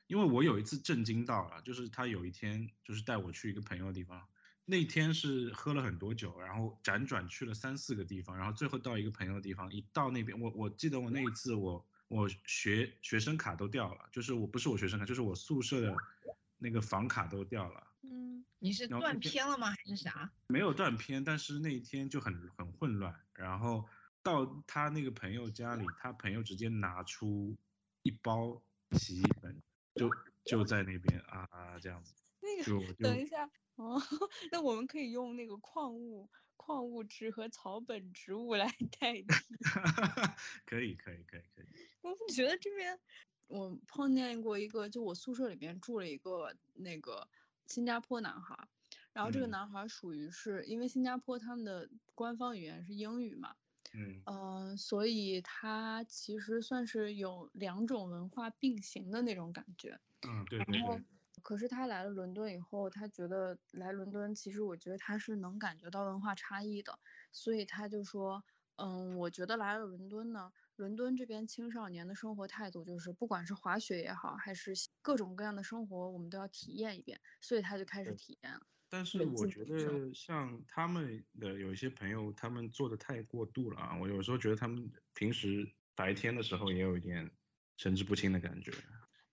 [0.07, 4.27] 因为我有一次震惊到了，就是他有一天就是带我去一个朋友的地方，
[4.69, 15.95] 那天是喝了很多酒，然后辗转去了三四个地方，然后最后到一个朋友的地方，一到那边，我我记得我那一次我我学学生卡都掉了，就是我不是我学生卡，就是我宿舍的
[16.59, 17.87] 那个房卡都掉了。
[18.03, 19.71] 嗯，你是断片了吗？
[19.71, 20.31] 还是啥？
[20.45, 23.19] 没有断片，但是那一天就很很混乱。
[23.33, 23.89] 然后
[24.21, 27.57] 到他那个朋友家里，他朋友直接拿出
[28.03, 28.61] 一包
[28.91, 29.59] 洗衣粉，
[29.95, 30.11] 就
[30.45, 33.49] 就在那边啊这样子，那个等一下
[33.79, 33.95] 哦，
[34.51, 38.67] 那我们可以用那个矿物矿物质和草本植物来
[38.99, 39.27] 代替。
[40.65, 41.65] 可以可以可以可以，
[42.01, 42.99] 我觉得这边
[43.47, 47.29] 我碰见过一个，就我宿舍里面住了一个那个
[47.67, 48.67] 新加坡男孩儿，
[49.13, 53.55] 然后这个嗯男孩儿属于是因为新加坡他们的官方语言是英语嘛，
[53.93, 59.99] 嗯嗯、所以他其实算是有两种文化并行的那种感觉。
[60.21, 61.03] 嗯对对然后对，
[61.39, 66.99] 可是他来了伦敦以后，他觉得来伦敦，其实我觉得他是能感觉到文化差异的，
[67.31, 68.43] 所以他就说，
[68.75, 78.61] 嗯，我觉得来了伦敦呢，伦敦这边青少年的生活态度就是，不管是滑雪也好，还是各种各样的生活，我们都要体验一遍，所以他就开始体验了。
[78.91, 87.29] 但是我觉得像他们的有一些朋友，他们做的太过度了啊，我有时候觉得他们平时白天的时候也有一点
[87.77, 88.71] 神志不清的感觉。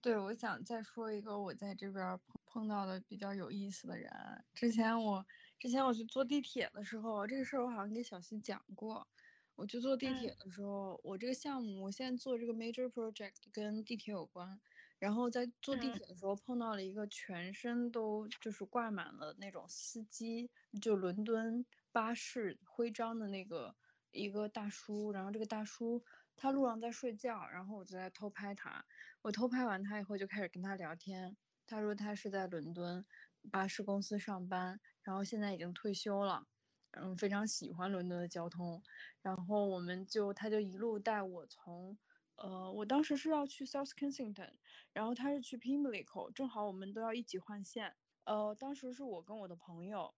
[0.07, 4.09] 对，我想再说一个我在这边碰碰到的比较有意思的人。
[4.55, 5.27] 之前我
[5.59, 9.09] 之前我去坐地铁的时候，这个事儿我好像给小西讲过。
[9.57, 14.61] 我去坐地铁的时候，我这个项目我现在做这个 major project 跟地铁有关，
[15.01, 20.49] 然后在坐地嗯铁的时候碰到了一个全身都就是挂满了那种司机，
[20.81, 23.75] 就伦敦巴士徽章的那个
[24.13, 26.05] 一个大叔，然后这个大叔
[26.37, 28.85] 他路上在睡觉，然后我就在偷拍他。
[29.23, 31.37] 我偷拍完他以后就开始跟他聊天，
[31.67, 33.05] 他说他是在伦敦
[33.51, 36.47] 巴士公司上班，然后现在已经退休了，
[36.93, 38.83] 嗯，非常喜欢伦敦的交通，
[39.23, 41.99] 然后我们就他就一路带我从，
[42.37, 44.53] 呃，我当时是要去 South Kensington，
[44.93, 50.14] 然后他是去 Pimlico，正好我们都要一起换线，呃，当时是我跟我的朋友，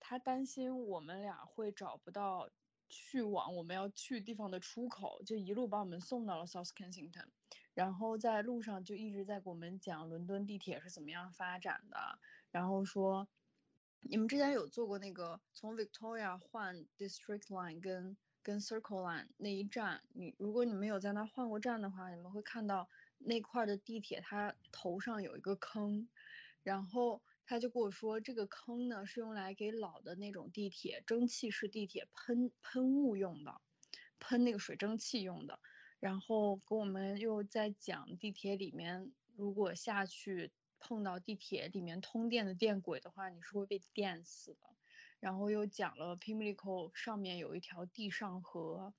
[0.00, 2.50] 他担心我们俩会找不到
[2.90, 7.28] 去往我们要去地方的出口，就一路把我们送到了 South Kensington，
[7.74, 12.18] 然后在路上就一直在给我们讲伦敦地铁是怎么样发展的，
[12.50, 13.28] 然后说
[14.00, 26.08] 你们之前有坐过那个从 Victoria 换 District Line 跟跟 Circle Line 那一站，你如果你们有在那换过站的话，你们会看到那块的地铁它头上有一个坑，
[26.62, 33.60] 然后他就跟我说，这个坑呢是用来给老的那种地铁蒸汽式地铁喷喷雾用的，
[34.20, 35.58] 喷那个水蒸气用的。
[36.04, 44.58] 然后跟我们又在讲地铁里面，如果下去碰到地铁里面通电的电轨的话，你是会被电死的。
[45.18, 48.92] 然后又讲了 Pimlico 上面有一条地上河，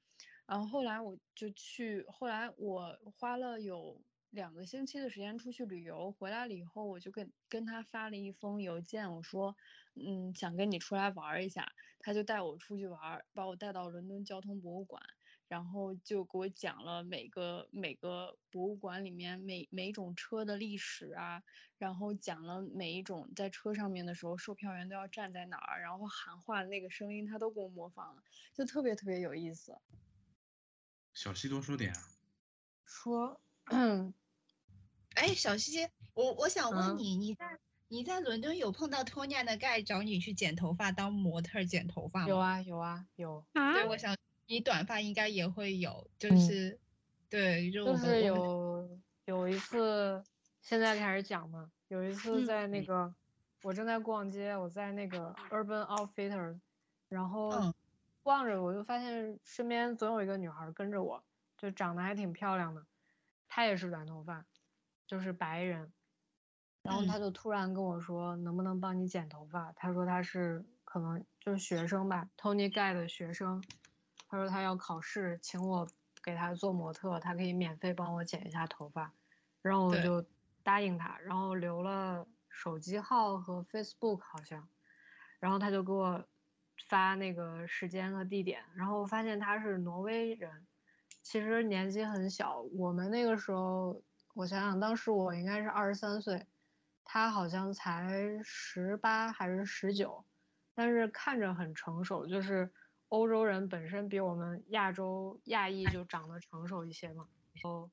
[0.47, 4.01] 然后后来我就去，后来我花了有
[4.32, 9.56] 两个星期的时间出去旅游，回来了以后我就跟跟他发了一封邮件，我说，
[9.93, 15.03] 嗯，想跟你出来玩一下，他就带我出去玩，把我带到伦敦交通博物馆。
[15.48, 21.43] 然后就给我讲了每个每个博物馆里面每每一种车的历史啊，
[21.78, 28.24] 然后讲了每一种在车上面的时候，售票员都要站在哪儿，然后喊话那个声音，他都给我模仿了，
[28.54, 29.78] 就特别特别有意思。
[31.14, 32.00] 小西多说点啊。
[32.86, 33.39] 说，
[35.16, 42.28] 哎，小西，我我想问嗯你，你在你在伦敦有碰到托尼亚的盖找你去剪头发当模特剪头发吗？
[42.28, 44.16] 有啊有啊有，啊对，我想
[44.50, 46.36] 你短发应该也会有，就嗯。
[46.36, 46.80] 是，
[47.30, 50.26] 对，就就是有有一次，
[50.62, 52.43] 现在开始讲嘛，有一次嗯。
[52.43, 53.14] 在那个，
[53.62, 56.60] 我正在逛街，我在那个 Urban Outfitters，
[57.10, 57.74] 然后嗯。
[58.24, 61.24] 逛着我就发现身边总有一个女孩儿跟着我，
[61.58, 62.86] 就长得还挺漂亮的，
[63.48, 64.46] 她也是短头发，
[65.06, 65.93] 就是白人，
[66.82, 67.06] 然后嗯。
[67.06, 73.62] 她就突然跟我说能不能帮你剪头发，她说她是可能就是学生吧，Tony Guy 的学生，
[74.28, 75.88] 她说他要考试，请我
[76.24, 79.14] 给他做模特，他可以免费帮我剪一下头发，
[79.62, 80.26] 然后我就
[80.64, 84.68] 答应他，然后留了手机号和 Facebook 好像，
[85.40, 86.26] 然后他就给我
[86.88, 90.66] 发那个时间和地点，然后我发现他是挪威人，
[91.22, 94.02] 其实年纪很小，我们那个时候，
[94.34, 96.48] 我想想，当时我应该是二十三岁，
[97.04, 100.26] 他好像才十八还是十九，
[100.74, 102.72] 但是看着很成熟，就是
[103.10, 107.28] 欧洲人本身比我们亚洲亚裔就长得成熟一些嘛。
[107.53, 107.89] 然后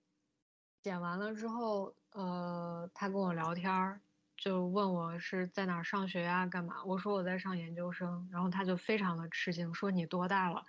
[0.83, 4.01] 剪完了之后，呃，他跟我聊天儿，
[4.37, 6.83] 就问我是在哪上学呀、干嘛？
[6.85, 10.65] 我说我在上研究生，然后他就非常的吃惊，说你多大了？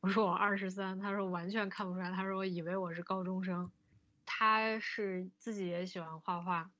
[0.00, 3.68] 我说我二十三，他说完全看不出来，他说我以为我是高中生。
[4.24, 6.70] 他是自己也喜欢画画，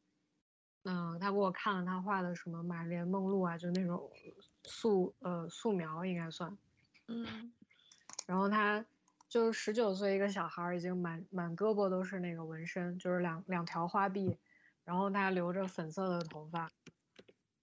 [0.84, 4.08] 嗯，他给我看了他画的什么玛莲梦露啊，就那种
[4.64, 6.56] 素呃素描应该算。
[7.08, 7.52] 嗯。
[8.26, 8.84] 然后他
[9.28, 14.38] 就是十九岁一个小孩儿，已经满满胳膊都是那个纹身，就是两两条花臂，
[14.84, 16.70] 然后他留着粉色的头发，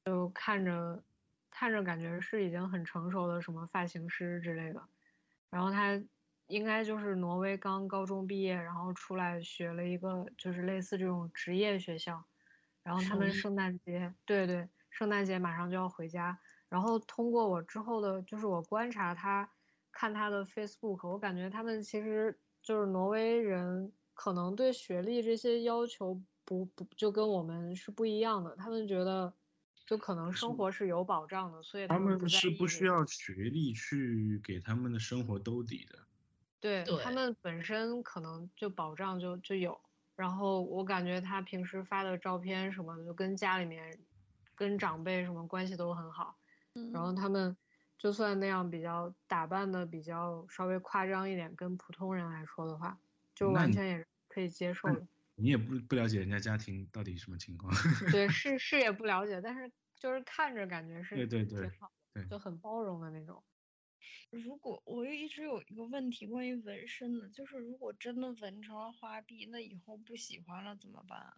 [0.03, 1.03] 就看着
[1.51, 4.89] 看着感觉是已经很成熟的什么发型师之类的。
[5.51, 6.01] 然后他
[6.47, 12.25] 应该就是挪威刚高中毕业，然后出来学了一个就是类似这种职业学校，
[12.83, 16.39] 然后他们圣诞节，对对，圣诞节马上就要回家，
[16.75, 19.49] 然后通过我之后的，就是我观察他，
[19.93, 29.33] 看他的 Facebook，我感觉他们其实就是挪威人，可能对学历这些要求不不就跟我们是不一样的，他们觉得
[29.85, 35.97] 就可能生活是有保障的，所以他们是不需要学历去给他们的生活兜底的。
[36.59, 37.01] 对对。
[37.01, 39.79] 他们本身可能就保障就就有，
[40.17, 43.97] 然后我感觉他平时发的照片什么的，就跟家里面
[44.53, 46.35] 跟长辈什么关系都很好，
[46.93, 47.55] 然后嗯他们
[47.97, 52.99] 就算那样比较打扮的比较稍微夸张一点，跟普通人来说的话，
[53.33, 55.07] 就完全也是可以接受那的。
[55.35, 57.73] 你也不不了解人家家庭到底什么情况。
[58.11, 63.43] 对， 是是也不了解，但是就是看着感觉是对对对挺好的，对就很包容的那种。
[64.31, 71.33] 如果我一直有一个问题关于纹身的，就是如果真的纹成了花臂，那以后不喜欢了怎么办？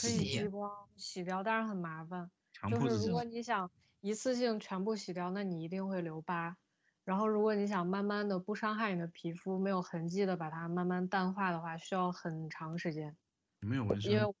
[0.00, 2.30] 可以洗激光洗掉，但是很麻烦。
[2.70, 3.70] 就是如果你想
[4.02, 6.58] 一次性全部洗掉，那你一定会留疤。
[7.04, 13.16] 然后如果你想慢慢的不伤害你的皮肤，没有痕迹的把它慢慢淡化的话，需要很长时间。
[13.60, 14.34] 你没有纹身因为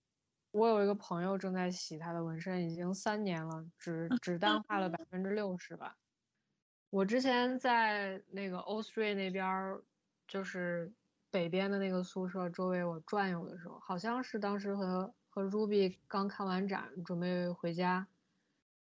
[0.50, 5.96] 我有一个朋友正在洗他的纹身，已经三年了，只只淡化了百分之六十吧。
[6.90, 9.82] 我之前在那个 o s t r e 那边儿，
[10.28, 10.92] 就是
[11.30, 18.06] 北边的那个宿舍周围我转悠的时候，好像是当时和和 Ruby 刚看完展，准备回家，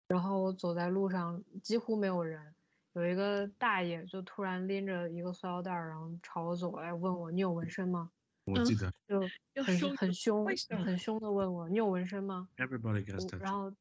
[0.09, 2.54] 然后我走在路上几乎没有人，
[2.92, 8.11] 有一个大爷就突然拎着一个塑料袋儿，然后朝我走过来，问我你有纹身吗？
[8.44, 9.20] 我记得就
[9.64, 10.46] 很很凶
[10.84, 13.40] 很凶的问我你有纹身吗？everybody gets that。
[13.40, 13.72] 然后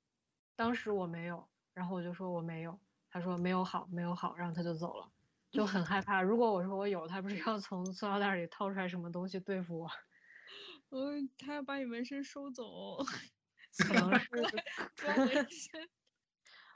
[0.56, 2.80] 当时我没有，然后我就说我没有，
[3.12, 5.08] 他说没有好，没有好，然后他就走了，
[5.52, 6.24] 就很害怕。
[6.24, 9.88] 如果我说我有，他不是要从塑料袋里掏出来什么东西对付我？
[10.90, 12.64] 嗯，他要把你纹身收走，
[13.78, 14.28] 可能是
[14.96, 15.88] 装纹身。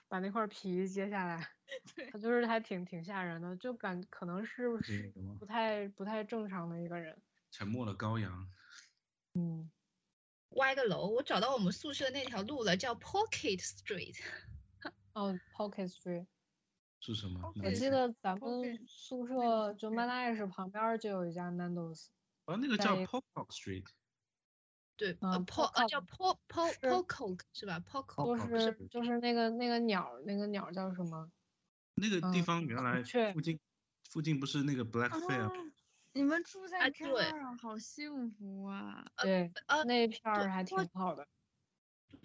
[0.09, 1.49] 把那块皮揭下来，
[1.95, 4.67] 对他就是还挺挺吓人的，就感可能是
[5.39, 7.15] 不太不太正常的一个人。
[7.51, 8.49] 沉默的羔羊，
[9.35, 9.71] 嗯，
[10.49, 14.19] 歪个楼，我找到我们宿舍那条路了，叫 Pocket Street。
[15.13, 16.25] 哦，Pocket Street，
[16.99, 17.53] 是什么？
[17.63, 22.07] 我记得咱们宿舍就是 m a n a s 旁边就有一家 Nando's，
[22.45, 23.85] 哦，那个叫 Pocket Street，
[24.99, 31.31] 对，呃嗯，Po 呃叫 Po Po 是 Poco 是吧？Poco 哦是是就是那个那个鸟儿，那个鸟儿叫什么？
[31.95, 33.59] 那个地嗯方原来雀附近
[34.11, 35.51] 附近不是那个 Black Fair，哦，
[36.13, 39.05] 你们住在这儿啊，好幸福啊！
[39.17, 41.27] 对，呃那一片儿还挺好的。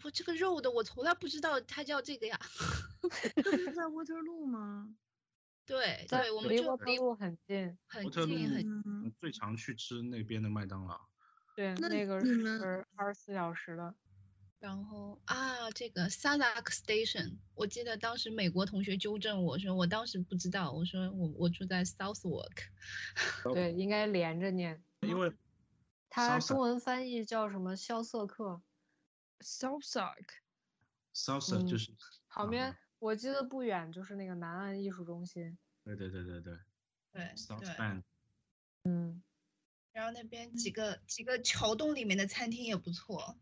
[0.02, 2.38] 我，这个肉的我从来不知道它叫这个呀。
[3.42, 4.96] 这不是在沃特路吗？
[5.66, 11.08] 对对，我们离就离沃特路很近，很近很近，最常去吃那边的麦当劳。
[11.54, 13.94] 对，那那个是二十四小时的。
[14.58, 22.56] 然后啊，这个 Sadak Station，我记得当时美国同学纠正我说，我当时不知道，我说我我住在 Southwark，
[23.52, 24.82] 对，应该连着念。
[25.02, 25.30] 因为
[26.08, 27.76] 它中文翻译叫什么？
[27.76, 28.62] 肖瑟克。
[29.40, 31.96] Southside，salsa 就嗯是啊
[32.28, 35.58] 旁边我记得不远就是那个南岸艺术中心。
[35.84, 36.56] 对对对对对
[37.12, 38.02] 对，South 对，Band
[38.84, 39.22] 嗯，
[39.94, 43.38] 然后那边几个几个桥洞里面的餐厅也不错，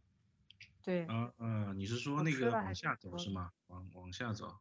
[0.82, 1.06] 对。
[1.06, 3.50] 啊啊，你是说那个往下走是吗？
[3.68, 4.58] 往往下走，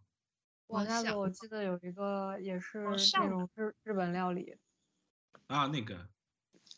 [0.67, 2.85] 往下下走，我记得有一个也是
[3.19, 4.57] 那种日日本料理。
[5.47, 6.07] 啊，那个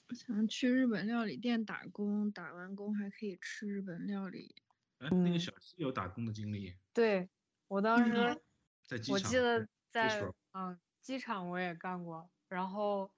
[0.09, 4.55] 我想去日本料理店打工，打完工还可以吃日本料理。
[4.97, 7.29] 哎，那个嗯小西有打工的经历，对，
[7.67, 8.41] 我当嗯时
[8.87, 13.11] 在机场我记得在嗯机场我也干过，然后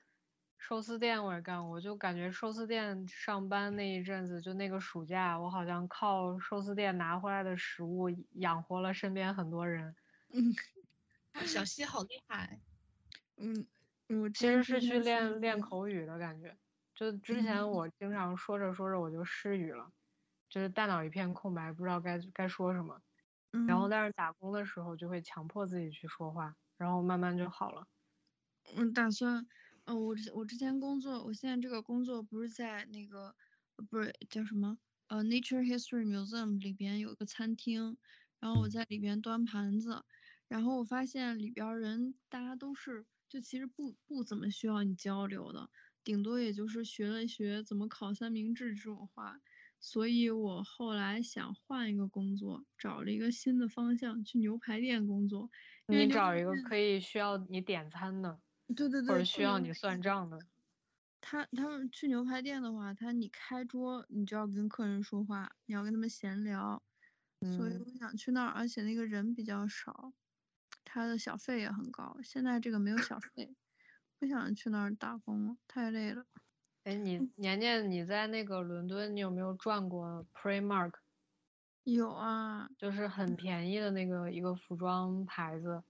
[0.67, 9.95] 寿司店我也干过，我就感觉寿司店上班那一阵子，就那个暑假，我好像靠寿司店拿回来的食物养活了身边很多人。
[10.33, 10.55] 嗯
[11.45, 12.59] 小西好厉害，
[13.37, 13.67] 嗯，
[14.23, 16.57] 我其实是去练练口语的感觉，
[16.95, 19.91] 就之前嗯我经常说着说着我就失语了，
[20.49, 22.99] 就是大脑一片空白，不知道该该说什么。
[23.67, 27.85] 然后嗯但是打工的时候就会强迫自己去说话，然后慢慢就好了。
[28.75, 29.45] 我打算，
[29.85, 33.35] 呃，我之我之前工作，我现在这个工作不是在那个，
[33.75, 37.95] 呃不是叫什么，呃，Nature History Museum 里边有一个餐厅，
[38.39, 40.03] 然后我在里边端盘子，
[40.47, 45.69] 然后我发现里边儿人大家都是，就其实不不怎么需要你交流的，
[46.03, 49.39] 顶多也就是学了学怎么烤三明治这种话，
[49.79, 55.51] 所以我后来想换一个工作，找了一个新的方向，去牛排店工作，
[55.89, 58.41] 因为你找一个可以需要你点餐的，
[58.73, 60.39] 对对对，或者需要你算账的。
[61.21, 66.83] 他他们去牛排店的话，他你开桌，你就要跟客人说话，你要跟他们闲聊，
[67.41, 70.13] 所以嗯我想去那儿，而且那个人比较少，
[70.83, 72.17] 他的小费也很高。
[72.23, 73.55] 现在这个没有小费，
[74.19, 76.25] 不想去那儿打工了，太累了。
[76.83, 80.93] 哎，你年年你在那个伦敦，你有没有转过 Primark？
[81.83, 85.83] 有啊就是很便宜的那个一个服装牌子。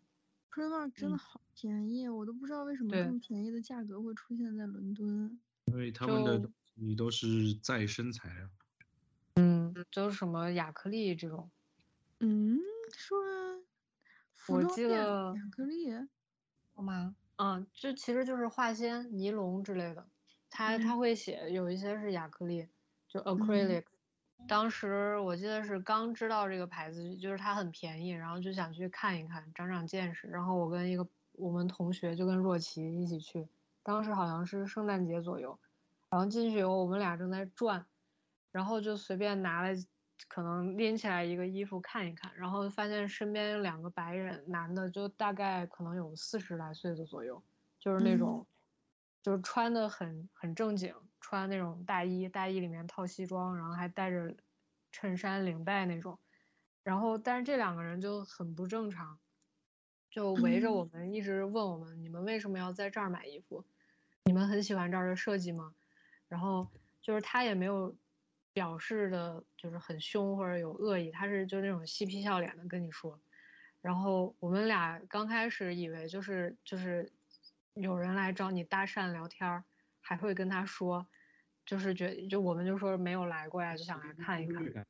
[0.55, 5.37] ，Primark 真的嗯好便宜，我都不知道为什么这么便宜的价格会出现在伦敦。
[5.65, 6.53] 因为他们的就东
[6.87, 8.49] 西都是再生材料。
[9.35, 11.51] 嗯，就是什么亚克力这种。
[12.21, 12.57] 嗯，
[12.93, 13.17] 说
[14.47, 15.91] 我装店记得亚克力，
[16.73, 17.13] 好吗？
[17.35, 20.07] 嗯，这其实就是化纤、尼龙之类的，
[20.49, 22.69] 它它嗯会写有一些是亚克力，
[23.09, 23.83] 就 acrylic。
[24.47, 30.27] 当时我记得是刚知道这个牌子，就是它很便宜，然后就想去看一看，长长见识。
[30.27, 33.47] 然后我跟一个我们同学就跟若琪一起去，
[33.83, 35.57] 当时好像是圣诞节左右，
[36.09, 37.85] 然后进去以后我们俩正在转，
[38.51, 39.69] 然后就随便拿了，
[40.27, 47.41] 可能拎起来一个衣服看一看，然后发现身边有两个白人男的，就大概可能有四十来岁的左右，
[47.79, 48.45] 就是那嗯种，
[49.21, 50.93] 就是穿的很很正经，
[51.28, 54.36] 穿那种大衣，大衣里面套西装，然后还带着
[54.91, 56.19] 衬衫领带那种，
[56.84, 59.17] 然后但是这两个人就很不正常，
[60.11, 63.65] 就围着我们一直问我们，你们为什么要在这儿买衣服？
[64.26, 65.73] 你们很喜欢这儿的设计吗？
[66.28, 66.67] 然后
[67.01, 67.95] 就是他也没有
[68.53, 73.19] 表示的，就是很凶或者有恶意，他是就那种嬉皮笑脸的跟你说。
[73.82, 77.11] 然后我们俩刚开始以为就是就是
[77.73, 79.63] 有人来找你搭讪聊天儿，
[80.01, 81.07] 还会跟他说，
[81.66, 84.86] 就是觉就我们就说没有来过呀，就想来看一看。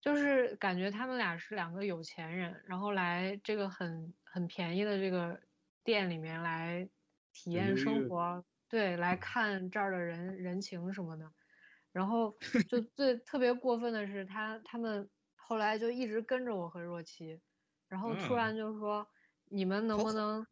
[0.00, 5.40] 就是感觉他们俩是两个有钱人，然后来这个很很便宜的这个
[5.82, 6.88] 店里面来
[7.32, 11.32] 体验生活，对，来看这儿的人人情什么的。
[11.92, 12.36] 然后
[12.68, 17.40] 就最特别过分的是他他们后来就一直跟着我和若琪，
[17.88, 19.08] 然后突啊然就说
[19.46, 20.46] 你们能不能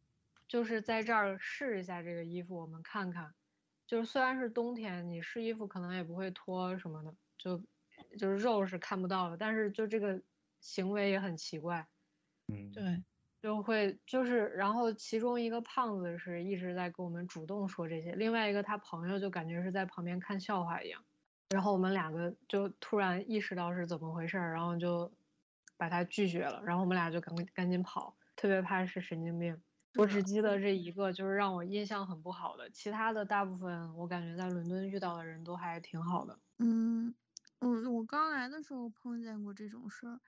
[0.48, 3.34] 就是在这儿试一下这个衣服，我们看看。
[3.86, 7.62] 就是虽然是冬天，你试衣服可能也不会脱什么的，就
[8.18, 10.20] 就是肉是看不到的，但是就这个
[10.60, 11.86] 行为也很奇怪，
[12.48, 13.02] 嗯，对，
[13.42, 21.04] 就会就是，然后其中一个胖子是一直在跟我们主动说这些，另外一个他朋友就感觉是在旁边看笑话一样，
[21.50, 25.12] 然后我们两个就突然意识到是怎么回事儿，然后就
[25.76, 29.62] 把他拒绝了，然后我们俩就赶赶紧跑，特别怕是神经病。
[29.96, 36.38] 我只记得这一个，就是让我印象很不好的，其他的大部分我感觉在伦敦遇到的人都还挺好的。
[36.58, 37.14] 嗯，
[37.60, 40.20] 我我刚来的时候碰见过这种事儿，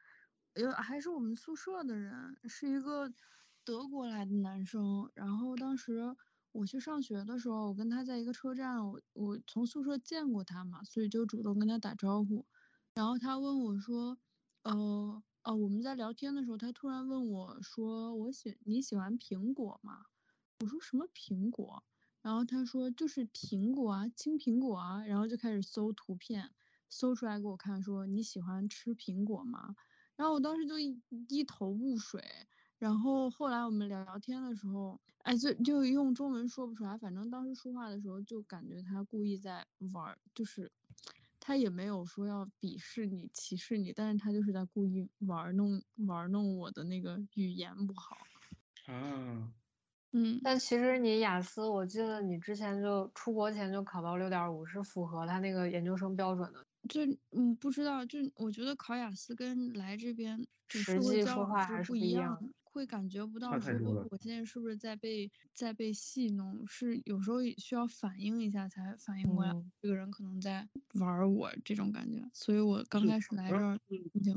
[0.55, 3.13] 有还是我们宿舍的人，是一个
[3.65, 5.09] 德国来的男生。
[5.15, 6.17] 然后当时
[6.53, 12.45] 我去上学的时候，我跟他在一个车站，我我从宿舍见过他嘛，所以就主动跟他打招呼。
[12.95, 14.19] 然后他问我说，
[14.65, 20.07] 呃，哦，我们在聊天的时候，他突然问我说，我喜你喜欢苹果吗？
[20.59, 21.85] 我说什么苹果？
[22.21, 26.51] 然后他说就是苹果啊，青苹果啊，然后就开始搜图片，
[26.89, 29.77] 搜出来给我看，说你喜欢吃苹果吗？
[30.17, 32.21] 然后我当时就一头雾水。
[32.77, 40.73] 然后后来我们聊聊天的时候，哎，就就用中文说不出来，反正当时说话的时候就感觉他故意在玩，就是
[41.47, 48.17] 他也没有说要鄙视你、歧视你，但是他就是在故意玩弄玩弄我的那个语言不好。
[48.87, 49.53] 啊，
[50.11, 56.67] 嗯，但其实你雅思，我记得你之前就出国前就考到六点五，是符合他那个研究生标准的。
[56.89, 63.73] 就嗯不知道，就我觉得考雅思跟来这边实际说话还是不一样一样的，会感觉不到说
[64.11, 73.79] 我现在是不是在被在被戏弄，是有时候也需要反应一下才反应过来，嗯这个人可能在玩儿我这种感觉，所以我刚开始来这儿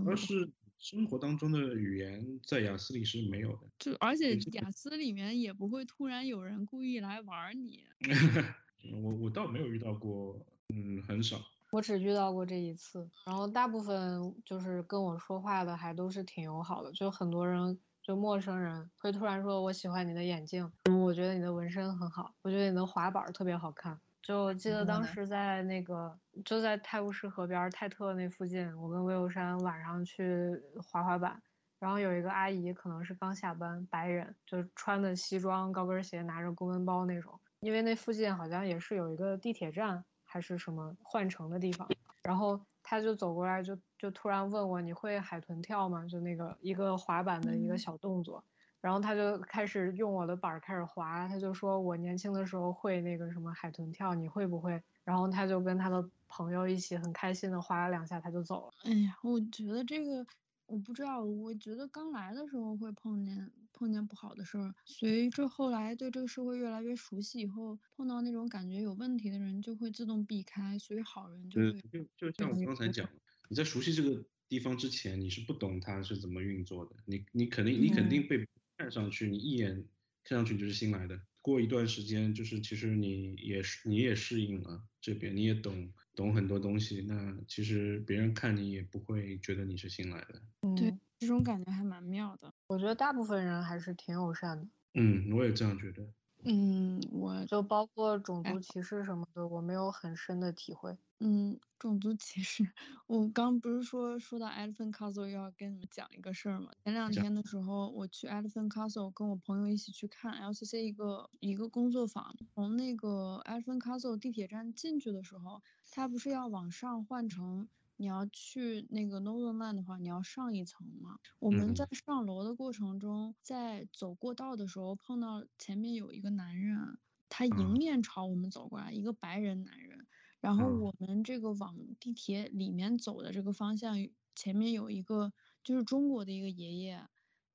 [0.06, 3.68] 而是生活当中的语言在雅思里是没有的。
[3.78, 7.84] 就而且雅思里面也不会突然有人故意来玩儿你，
[9.04, 11.42] 我我倒没有遇到过，嗯，很少。
[11.72, 17.80] 我只遇到过这一次，然后大部分就是跟我说话的还都是挺友好的，就很多人
[18.10, 23.96] 就陌生人会突然说我喜欢你的眼镜，嗯，我觉得你的纹身很好，我觉得你的滑板儿特别好看。
[24.24, 31.40] 就我记得当时在那个就在泰晤士河边儿泰特那附近，我跟魏有山晚上去滑滑板，
[31.78, 37.40] 然后有一个阿姨可能是刚下班，白人，就穿的西装、高跟鞋，拿着公文包那种。
[37.60, 41.88] 因为那附近好像也是有一个地铁站还是什么换乘的地方，
[42.24, 46.06] 然后她就走过来就就突然问我你会海豚跳吗？
[46.08, 48.44] 就那个一个滑板的一个嗯小动作，
[48.82, 54.82] 然后他就开始用我的板儿开始滑，他就说我年轻的时候会那个什么海豚跳，你会不会？
[55.04, 58.74] 然后他就跟他的朋友一起很开心的滑了两下，他就走了。
[58.86, 60.26] 哎呀，我觉得这个
[60.66, 73.14] 我不知道，我觉得刚来的时候会碰见碰见不好的事儿，随着后来对这个社会越来越熟悉以后，碰到那种感觉有问题的人就会自动避开，所以好人就呃会，就就像我刚才讲的，
[73.50, 76.96] 你在熟悉这个地方之前，你是不懂它是怎么运作的。
[77.06, 78.48] 你你肯定你肯定被
[78.78, 79.86] 看上去，你一眼
[80.24, 81.20] 看上去就是新来的。
[81.42, 87.02] 过一段时间，就是其实你也是你也适应了这边，你也懂懂很多东西。
[87.02, 90.42] 那其实别人看你也不会觉得你是新来的。
[90.76, 92.54] 对嗯，这种感觉还蛮妙的。
[92.68, 94.70] 我觉得大部分人还是挺友善的。
[94.94, 96.14] 嗯，我也这样觉得。
[96.44, 100.98] 嗯，我就包括种哎族歧视什么的，我没有很深的体会。
[101.22, 102.66] 嗯，种族歧视，
[103.06, 106.72] 我刚不是说说到 Elephant Castle 要跟你们讲一个事儿吗？
[106.86, 112.34] 前两天的时候，我去 Elephant Castle 跟我朋友一起去看 LCC 一个一个工作坊。
[112.56, 115.62] 从那个 Elephant Castle 地铁站进去的时候，
[115.92, 117.68] 它不是要往上换乘，
[117.98, 121.20] 你要去那个 Northern Line 的话，你要上一层嘛。
[121.40, 126.98] 我们在上楼的过程中，在走过道的时候碰到前面有一个男人，
[127.28, 129.99] 他迎嗯面朝我们走过来，一个白人男人。
[130.42, 130.86] 然后嗯。
[130.86, 133.96] 我们这个往地铁里面走的这个方向，
[134.36, 135.32] 前面有一个
[135.64, 137.06] 就是中国的一个爷爷，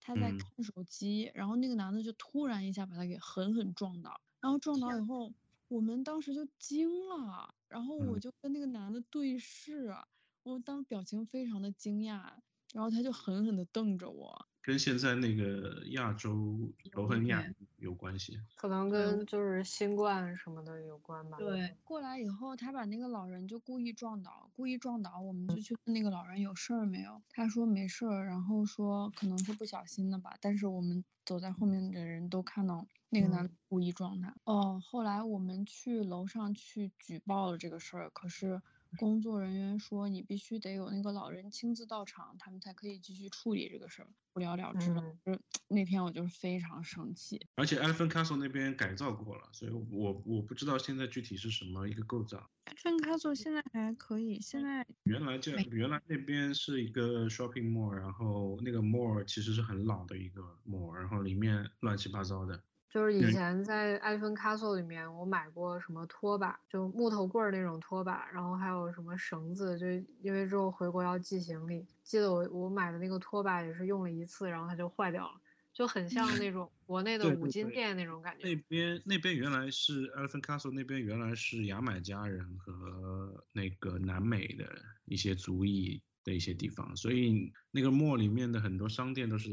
[0.00, 0.46] 他在嗯。
[0.54, 5.32] 看手机，然后那个男的就突然一下把他给狠狠撞倒，然后撞倒以后，
[5.68, 8.20] 我们当时就惊了，然后我嗯。
[8.20, 9.94] 就跟那个男的对视，
[10.42, 12.34] 我当时表情非常的惊讶，
[12.72, 16.58] 然后他就狠狠的瞪着我，跟现在那个亚洲
[16.90, 17.44] 仇恨亚
[17.76, 18.40] 有关系。
[18.56, 21.36] 可能跟就是新冠什么的有关吧。
[21.36, 34.34] 对，过来以后，他把那个老人就故意撞倒，故意撞倒，我们就去问那个老人有事儿没有，他说没事儿，然后说可能是不小心的吧，但是我们走在后面的人都看到那个男的故意撞他。
[34.44, 38.62] 哦，后来我们去楼上去举报了这个事儿，可是
[38.98, 45.02] 工作人员说你必须得有那个老人亲自到场，他们才可以继续处理这个事儿，不了了之了。
[45.02, 47.40] 嗯就是那天我就是非常生气。
[47.56, 52.48] 而且 Elephant Castle 那边改造过了，所以我我不知道现在具体是什么一个构造。
[52.66, 62.62] Elephant Castle 现在还可以，现在原来这原来那边是一个 shopping mall，然后那个 mall 其实是很老的一个 mall，然后里面乱七八糟的。
[62.94, 69.84] 就是以前在艾芬 Castle 里面，我买过什么拖把，就木头棍儿那种拖把，然后还有什么绳子，就
[70.22, 75.40] 因为之后回国要寄行李，记得我我买的那个拖把也是用了一次，然后它就坏掉了，
[75.72, 78.54] 就很像那种 国内的五金店那种感觉那。
[78.68, 84.72] 边那边原来是 Elephant Castle 那边原来是牙买加人和那个南美的
[85.06, 89.50] 一些族裔的一些地方，所以那个 mall 里面的很多商店都是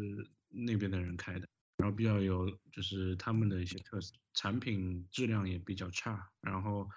[0.49, 1.47] 那边的人开的，
[1.81, 6.29] 然后比较有就是他们的一些特色，产品质量也比较差。
[6.39, 6.87] 然后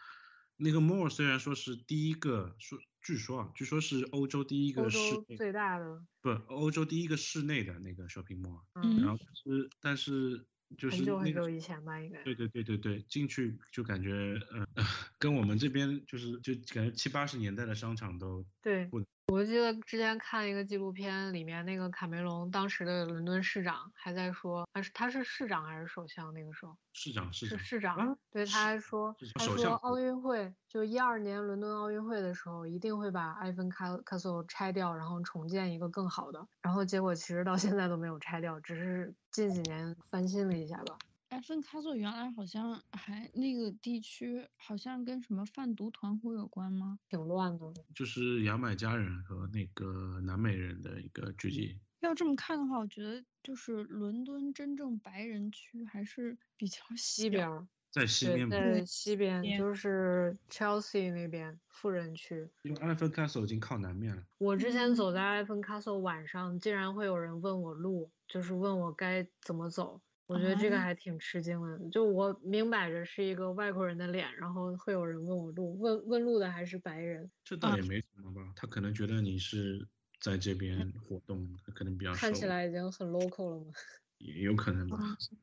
[0.57, 12.23] 那个 mall 虽然说是第一个说，据说啊，据说是欧洲第一个室内最大的，不欧洲第一个室内的那个 shopping mall，嗯，然后但是但是就是很久很那个久以前吧，应该。
[12.25, 14.85] 对对对对对，进去就感觉呃，
[15.25, 19.03] 跟我们这边就是就感觉七八十年代的商场都对不，
[19.33, 26.77] 我记得之前看一个纪录片，里面那个卡梅隆当时的伦敦市长还在说，他是他是市长还是首相那个时候？
[26.93, 36.47] 市长市长是市长，啊对，他还说，他说奥运会就一二年伦敦奥运会的时候，一定会把埃芬卡 castle 拆掉，然后重建一个更好的。
[36.61, 40.99] 然后结果其实到现在都没有拆掉，只是近几年翻新了一下吧。
[41.35, 46.97] 埃芬卡索原来好像还那个地区好像跟什么贩毒团伙有关吗？
[47.09, 47.75] 挺乱的。
[47.93, 51.77] 就是牙买加人和那个南美人的一个聚集。
[51.99, 62.49] 要这么看的话，我觉得就是伦敦真正白人区还是比较西边儿，在西边，在西边边就是 Chelsea 那边富人区。
[62.63, 64.23] 因为 Elephant Castle 已经靠南面了。
[64.39, 70.01] 我之前嗯走在埃芬 castle 晚上，竟然会有人问我路，就是问我该怎么走。
[70.27, 79.87] 我觉得这个啊还挺吃惊的，就我明摆着是一个外国人的脸，然后会有人问我路，问问路的还是白人，啊这倒也没什么吧，他可能觉得你是
[80.21, 83.73] 在这边活动，他可能比较看起来已经很 local 了嘛。
[84.19, 84.97] 也有可能吧。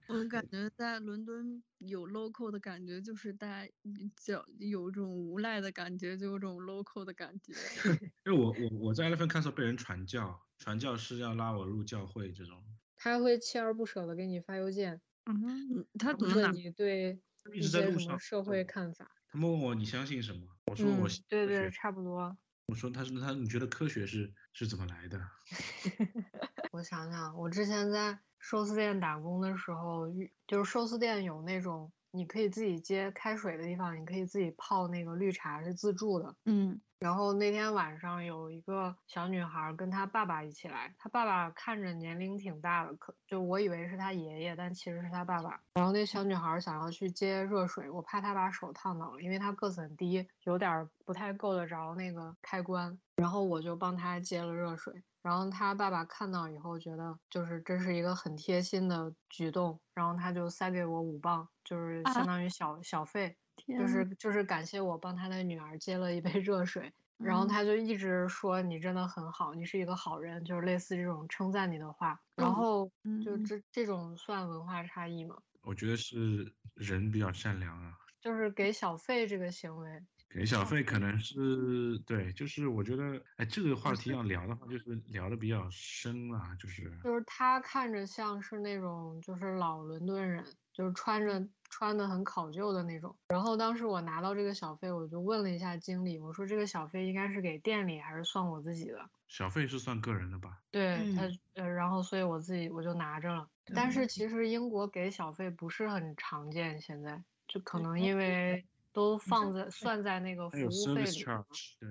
[0.08, 3.72] 我感觉在伦敦有 local 的感觉，就是大家
[4.16, 7.54] 叫有一种无赖的感觉，就有种 local 的感觉。
[8.26, 12.64] 因为我我我在 Elephant Castle 被人传教，传教是要拉我入教会这种。
[13.04, 16.50] 他会锲而不舍的给你发邮件，嗯，他怎么拿？
[16.50, 17.20] 问你对
[17.52, 19.12] 一一直在路上些什么社会对看法。
[19.32, 20.48] 他们问我你相信什么？
[20.68, 22.38] 我说我对对，差不多。
[22.68, 25.20] 我说他是他你觉得科学是是怎么来的？
[26.72, 36.36] 我想想，我之前在寿司店打工的时候，遇就是寿司店有那种你可以自己接开水的地方，你可以自己泡那个绿茶是自助的。
[36.46, 45.60] 嗯然后那天晚上有一个小女孩儿跟她爸爸一起来，她爸爸看着年龄挺大的，可就我以为是她爷爷，但其实是她爸爸。
[45.74, 52.96] 然后那小女孩儿想要去接热水，我怕她把手烫到了，因为她个子很低，有点儿不太够得着那个开关。
[53.16, 54.94] 然后我就帮她接了热水。
[55.24, 63.36] 然后她爸爸看到以后觉得就是这是一个很贴心的举动，然后他就塞给我五磅，就是啊相当于小小费。
[63.68, 72.20] 就是就是感谢我帮他的女儿接了一杯 热水，然后嗯他就一直说你真的很好，你是一个好人，就是类似这种称赞你的话。
[72.36, 72.92] 然嗯后
[73.24, 75.38] 就嗯这这种算文化差异吗？
[75.64, 77.94] 我觉得是人比较善良啊。
[78.20, 80.00] 就是给小费这个行为，
[80.30, 90.46] 给小费可能是对，就是我觉得，哎，这个话题要聊的话，就是聊的比较深啊，就是就是他看着像是那种就是老伦敦人，
[90.82, 93.16] 就是穿着穿的很考究的那种。
[93.28, 98.98] 然后当时我拿到这个小费，我就问了一下经理，我说这个小费应该是给店里还是算我自己的？
[99.28, 100.58] 小费是算个人的吧？
[100.72, 103.48] 对他嗯，呃，然后所以我自己我就拿着了。
[103.76, 111.26] 但是其实英国给小费不是很常见，现在就可能因为都放在算在那个服务费里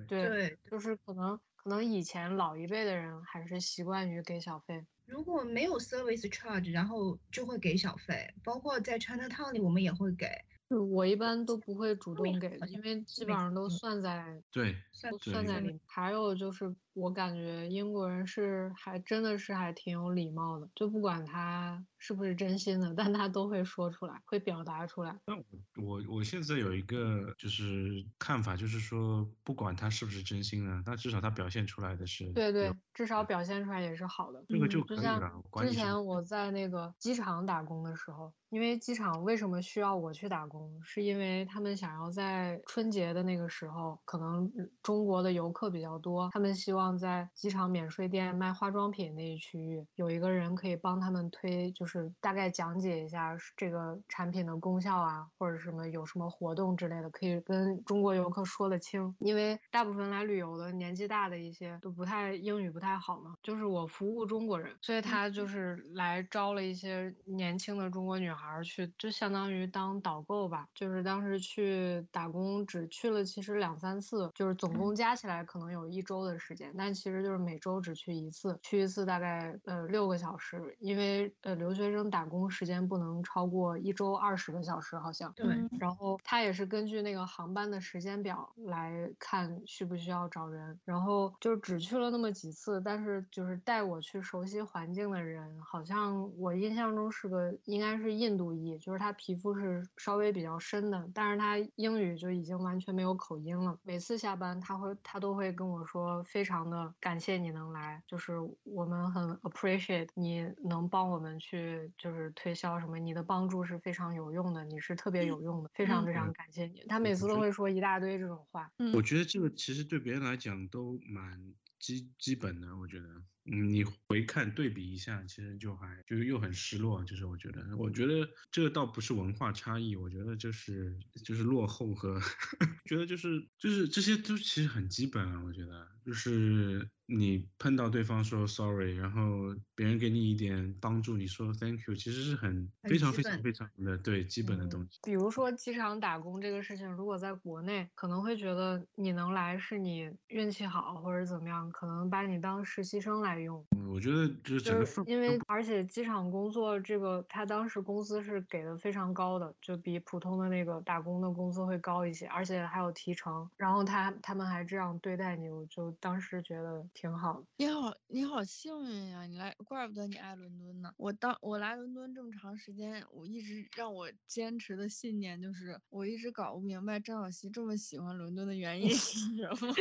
[0.08, 4.84] 对，对，就是可能可能以前老一辈的人还是习惯于给小费。
[5.10, 10.26] 如果没有 service charge，然后就会给小费，包括在 Chinatown 里我们也会给。
[10.68, 15.80] 就我一般都不会主动给的，因为基本上都嗯算在对算在里面。
[15.84, 25.18] 还有就是，我感觉英国人是还真的是还挺有礼貌的，就不管他是不是真心的，但他都会说出来，会表达出来。
[25.26, 25.42] 那我
[25.76, 34.44] 我我现在有一个就是看法，就是说，不管他是不是真心的，但至少他表现出来的是对对，至少表现出来也是好的。
[34.48, 35.42] 这个嗯就可以了。
[35.50, 59.14] 管之前我在那个机场打工的时候，因为机场为什么需要我去打工，是因为他们想要在春节的那个时候，可能嗯中国的游客比较多，他们希望在机场免税店卖化妆品那一区域有一个人可以帮他们推，就是大概讲解一下这个产品的功效啊，或者什么有什么活动之类的，可以跟中国游客说得清。
[59.18, 70.66] 因为大部分来旅游的年纪大的一些都不太英语不太好嘛，就是我服务中国人，所以他就是来招了一些年轻的中国女孩儿去，就相当于当导购吧。
[70.74, 85.32] 就是当时去打工，只去了其实两三次，就是总共加起来可能有一周的时间，但其实就是每周只去一次，去一次大概呃六个小时，因为呃留学生打工时间不能超过一周二十个小时，好像。
[85.34, 103.78] 对嗯然后他也是根据那个航班的时间表来看需不需要找人，然后就只去了那么几次，但是就是带我去熟悉环境的人，好像我印象中是个应该是印度裔，就是他皮肤是稍微比较深的，但是他英语就已经完全没有口音了。
[103.82, 108.34] 每次下班他会他都会跟我说，非常的感谢你能来，就是
[108.64, 116.84] 我们很 appreciate 你能帮我们去就是推销什么，你的帮助是非常有用的，你是特别有用的，非常非常感谢你。
[116.88, 118.70] 他每次都会说一大堆这种话。
[118.92, 123.06] 我觉得这个其实对别人来讲都蛮基基本的，我觉得，
[123.46, 132.20] 嗯，你回看对比一下，其实就还就是又很失落，就是我觉得，我觉得这个倒不是文化差异，我觉得就是就是落后和
[132.84, 135.88] 觉得就是就是这些都其实很基本啊，我觉得。
[136.02, 142.50] 就是你碰到对方说 sorry，然后别人给你一点帮助，你说 thank you，其实是很
[142.82, 144.98] 很非常非常非常的对基本的东西。
[145.04, 153.64] 比如说机场打工这个事情，如果在国内，可能会觉得你能来是你运气好或者怎么样，可能把你当实习生来用。
[153.76, 163.50] 嗯我觉得就是整就是因个氛围为而且机场工作这个，他当时工资是给的非常高的，就比普通的那个打工的工资会高一些，而且还有提成。
[163.56, 167.46] 然后他他们还这样对待你，我就当时觉得挺好的。
[167.56, 169.26] 你好，你好幸运呀！
[169.26, 170.92] 你来，怪不得你爱伦敦呢。
[170.96, 179.74] 我当我来伦敦这么长时间，我一直让我坚持的信念就是，我一直搞不明白张小希这么喜欢伦敦的原因是什么。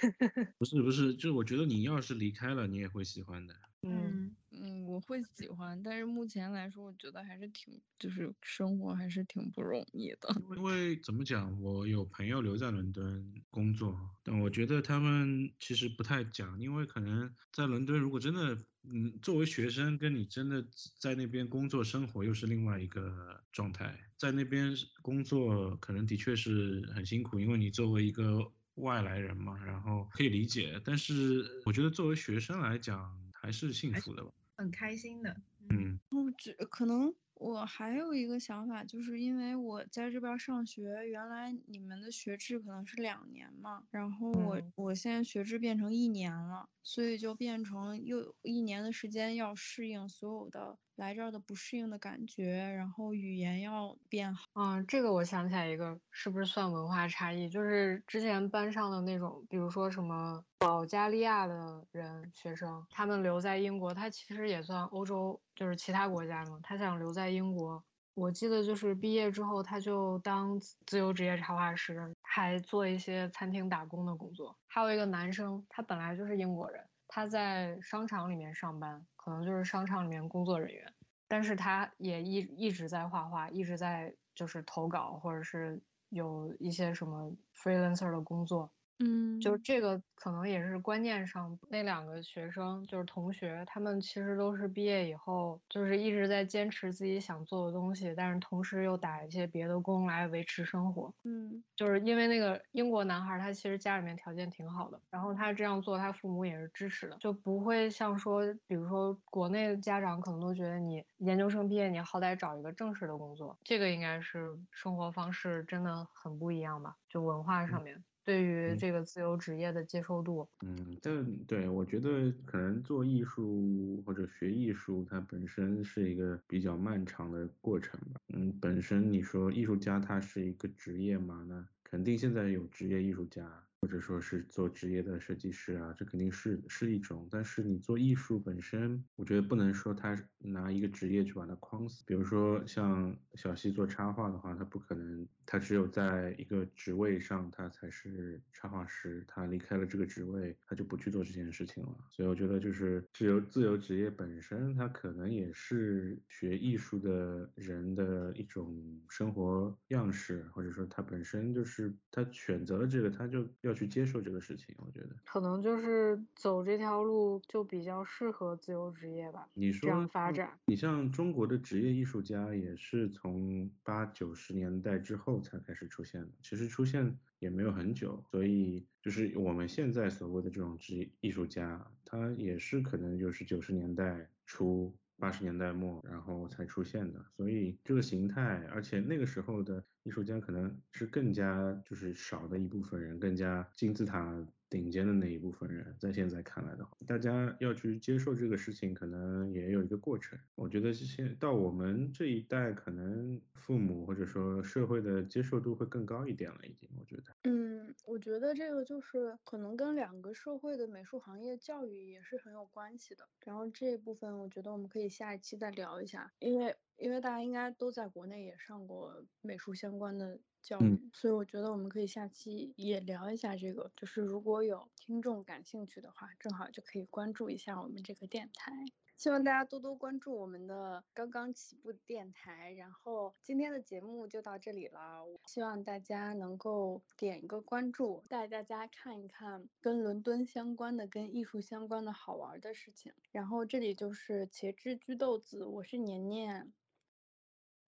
[0.58, 3.54] 不是不是，就是我觉得你要是离开了，你也会喜欢的。
[3.82, 10.28] 嗯，嗯，我会喜欢，但是目前来说，我觉得还是挺，就是生活还是挺不容易的。
[10.54, 20.62] 因为怎么讲，我有朋友留在伦敦工作，但我觉得他们其实不太讲，因为可能在伦敦，如果真的，嗯，作为学生，跟你真的
[21.00, 35.36] 在那边工作生活又是另外一个状态，在那边工作可能的确是很辛苦，因为你作为一个外来人嘛，然后可以理解，但是我觉得作为学生来讲还是幸福的吧，很开心的。
[35.68, 35.98] 嗯。
[36.10, 54.44] 我觉可能我还有一个想法，就是因为我在这边上学，原来你们的学制可能是两年嘛，然后我、嗯我现在学制变成一年了，所以就变成又一年的时间要适应所有的来这儿的不适应的感觉，然后语言要变好。
[54.52, 57.48] 嗯，这个我想起来一个，是不是算文化差异？
[57.48, 67.82] 就是之前班上的那种，比如说什么保加利亚的人学生，他们留在英国，他其实也算欧洲，就是其他国家嘛，他想留在英国。
[68.12, 74.54] 我记得就是毕业之后，他就当自自由职业插画师，还做一些餐厅打工的工作。
[74.66, 80.94] 还有一个男生，他本来就是英国人，他在商场里面上班，可能就是商场里面工作人员。
[81.26, 88.72] 但是他也一一直在画画，一直在就是投稿，或者是有一些什么 freelancer 的工作。
[89.00, 101.12] 嗯就这个可能也是观念上，那两个学生就是同学，他们其实都是毕业以后就是一直在坚持自己想做的东西，但是同时又打一些别的工来维持生活。
[101.24, 118.04] 嗯就是因为那个英国男孩，他其实家里面条件挺好的，然后他这样做，他父母也是支持的，就不会像说，比如说国内的家长可能都觉得你研究生毕业，你好歹找一个正式的工作，这个应该是生活方式真的很不一样吧，就文化上面。
[118.24, 120.48] 对于嗯这个自由职业的接受度。
[120.62, 128.20] 嗯，但对我觉得可能做艺术或者学艺术，它本身是一个比较漫长的过程吧。
[128.34, 137.26] 嗯，本身你说艺术家他是一个职业嘛，那肯定现在有职业艺术家，或者说是做职业的设计师啊，这肯定是是一种。
[137.30, 142.04] 但是你做艺术本身，我觉得不能说他拿一个职业去把它框死。
[142.06, 149.24] 比如说像小溪做插画的话，他不可能，他只有在一个职位上，他才是插画师。
[149.26, 151.96] 他离开了这个职位，他就不去做这件事情了。
[152.10, 164.74] 所以我觉得就是自由自由职业本身，它可能也是学艺术的人的一种生活样式，或者说他本身就是他选择了这个，他就去接受这个事情。
[164.78, 169.48] 我觉得可能就是走这条路就比较适合自由职业吧。
[169.54, 184.94] 你说这样发展你像中国的职业艺术家，也是从八九十年代之后才开始出现的，其实出现也没有很久，所以就是我们现在所谓的这种职业艺术家，他也是可能就是九十年代初。
[185.20, 194.34] 八十年代末，然后才出现的，所以这个形态，而且那个时候的艺术家可能是更加就是少的一部分人，更加金字塔
[194.70, 200.38] 顶尖的那一部分人，在现在看来的话，大家要去接受这个事情，可能也有一个过程。
[200.54, 206.88] 我觉得现到我们这一代，可能父母或者说社会的接受度会更高一点了，已经。
[206.96, 213.26] 我觉得，嗯，我觉得这个就是可能跟两个社会的美术行业教育也是很有关系的。
[213.44, 223.90] 然后这一部分，我觉得我们可以下一期再聊一下，因为因为大家应该都在国内也上过美术相关的教嗯育，所以我觉得我们可以下期也聊一下这个。
[223.96, 228.72] 就是如果有听众感兴趣的话，正好就可以关注一下我们这个电台。
[229.16, 232.72] 希望大家多多关注我们的刚刚起步的电台。
[232.72, 243.12] 然后今天的节目就到这里了，希望大家能够点一个关注，带大家看一看跟伦敦相关的、跟艺术相关的好玩的事情。
[243.30, 246.72] 然后这里就是茄汁焗豆子，我是年年，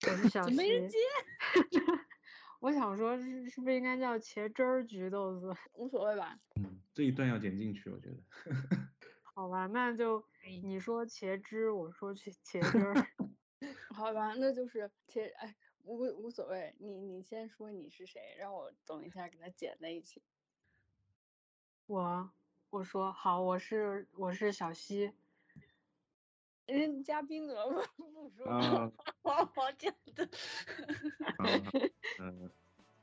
[0.07, 1.79] 我是小怎么没人西接？
[2.59, 5.55] 我想说是是不是应该叫茄汁儿橘豆子？
[5.73, 6.37] 无所谓吧。
[6.55, 8.17] 嗯，这一段要剪进去，我觉得。
[9.33, 10.23] 好吧，那就
[10.61, 13.07] 你说茄汁，我说茄茄汁儿。
[13.93, 20.21] 好吧，那就是茄哎无无所谓，你你先说你是谁，让我等一下给它剪在一起。
[21.87, 22.29] 我
[22.69, 25.13] 我说好，我是我是小西。
[26.77, 28.47] 人嘉宾怎么不 不说？
[28.51, 28.91] 啊，
[29.23, 30.27] 好好讲的。
[31.37, 31.45] 好，
[32.19, 32.49] 嗯，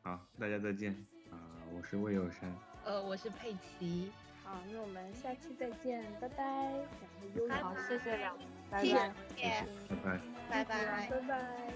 [0.02, 0.92] 好，大家再见
[1.30, 1.36] 啊！
[1.74, 2.52] 我是魏有山。
[2.84, 4.12] 呃，我是佩奇，
[4.44, 6.44] 好，那我们下期再见，拜拜。
[6.44, 6.80] 然
[7.20, 9.12] 后悠好，谢谢两位，拜谢拜。
[9.36, 10.20] 谢，拜拜。
[10.48, 11.10] 拜拜。
[11.10, 11.72] 拜拜。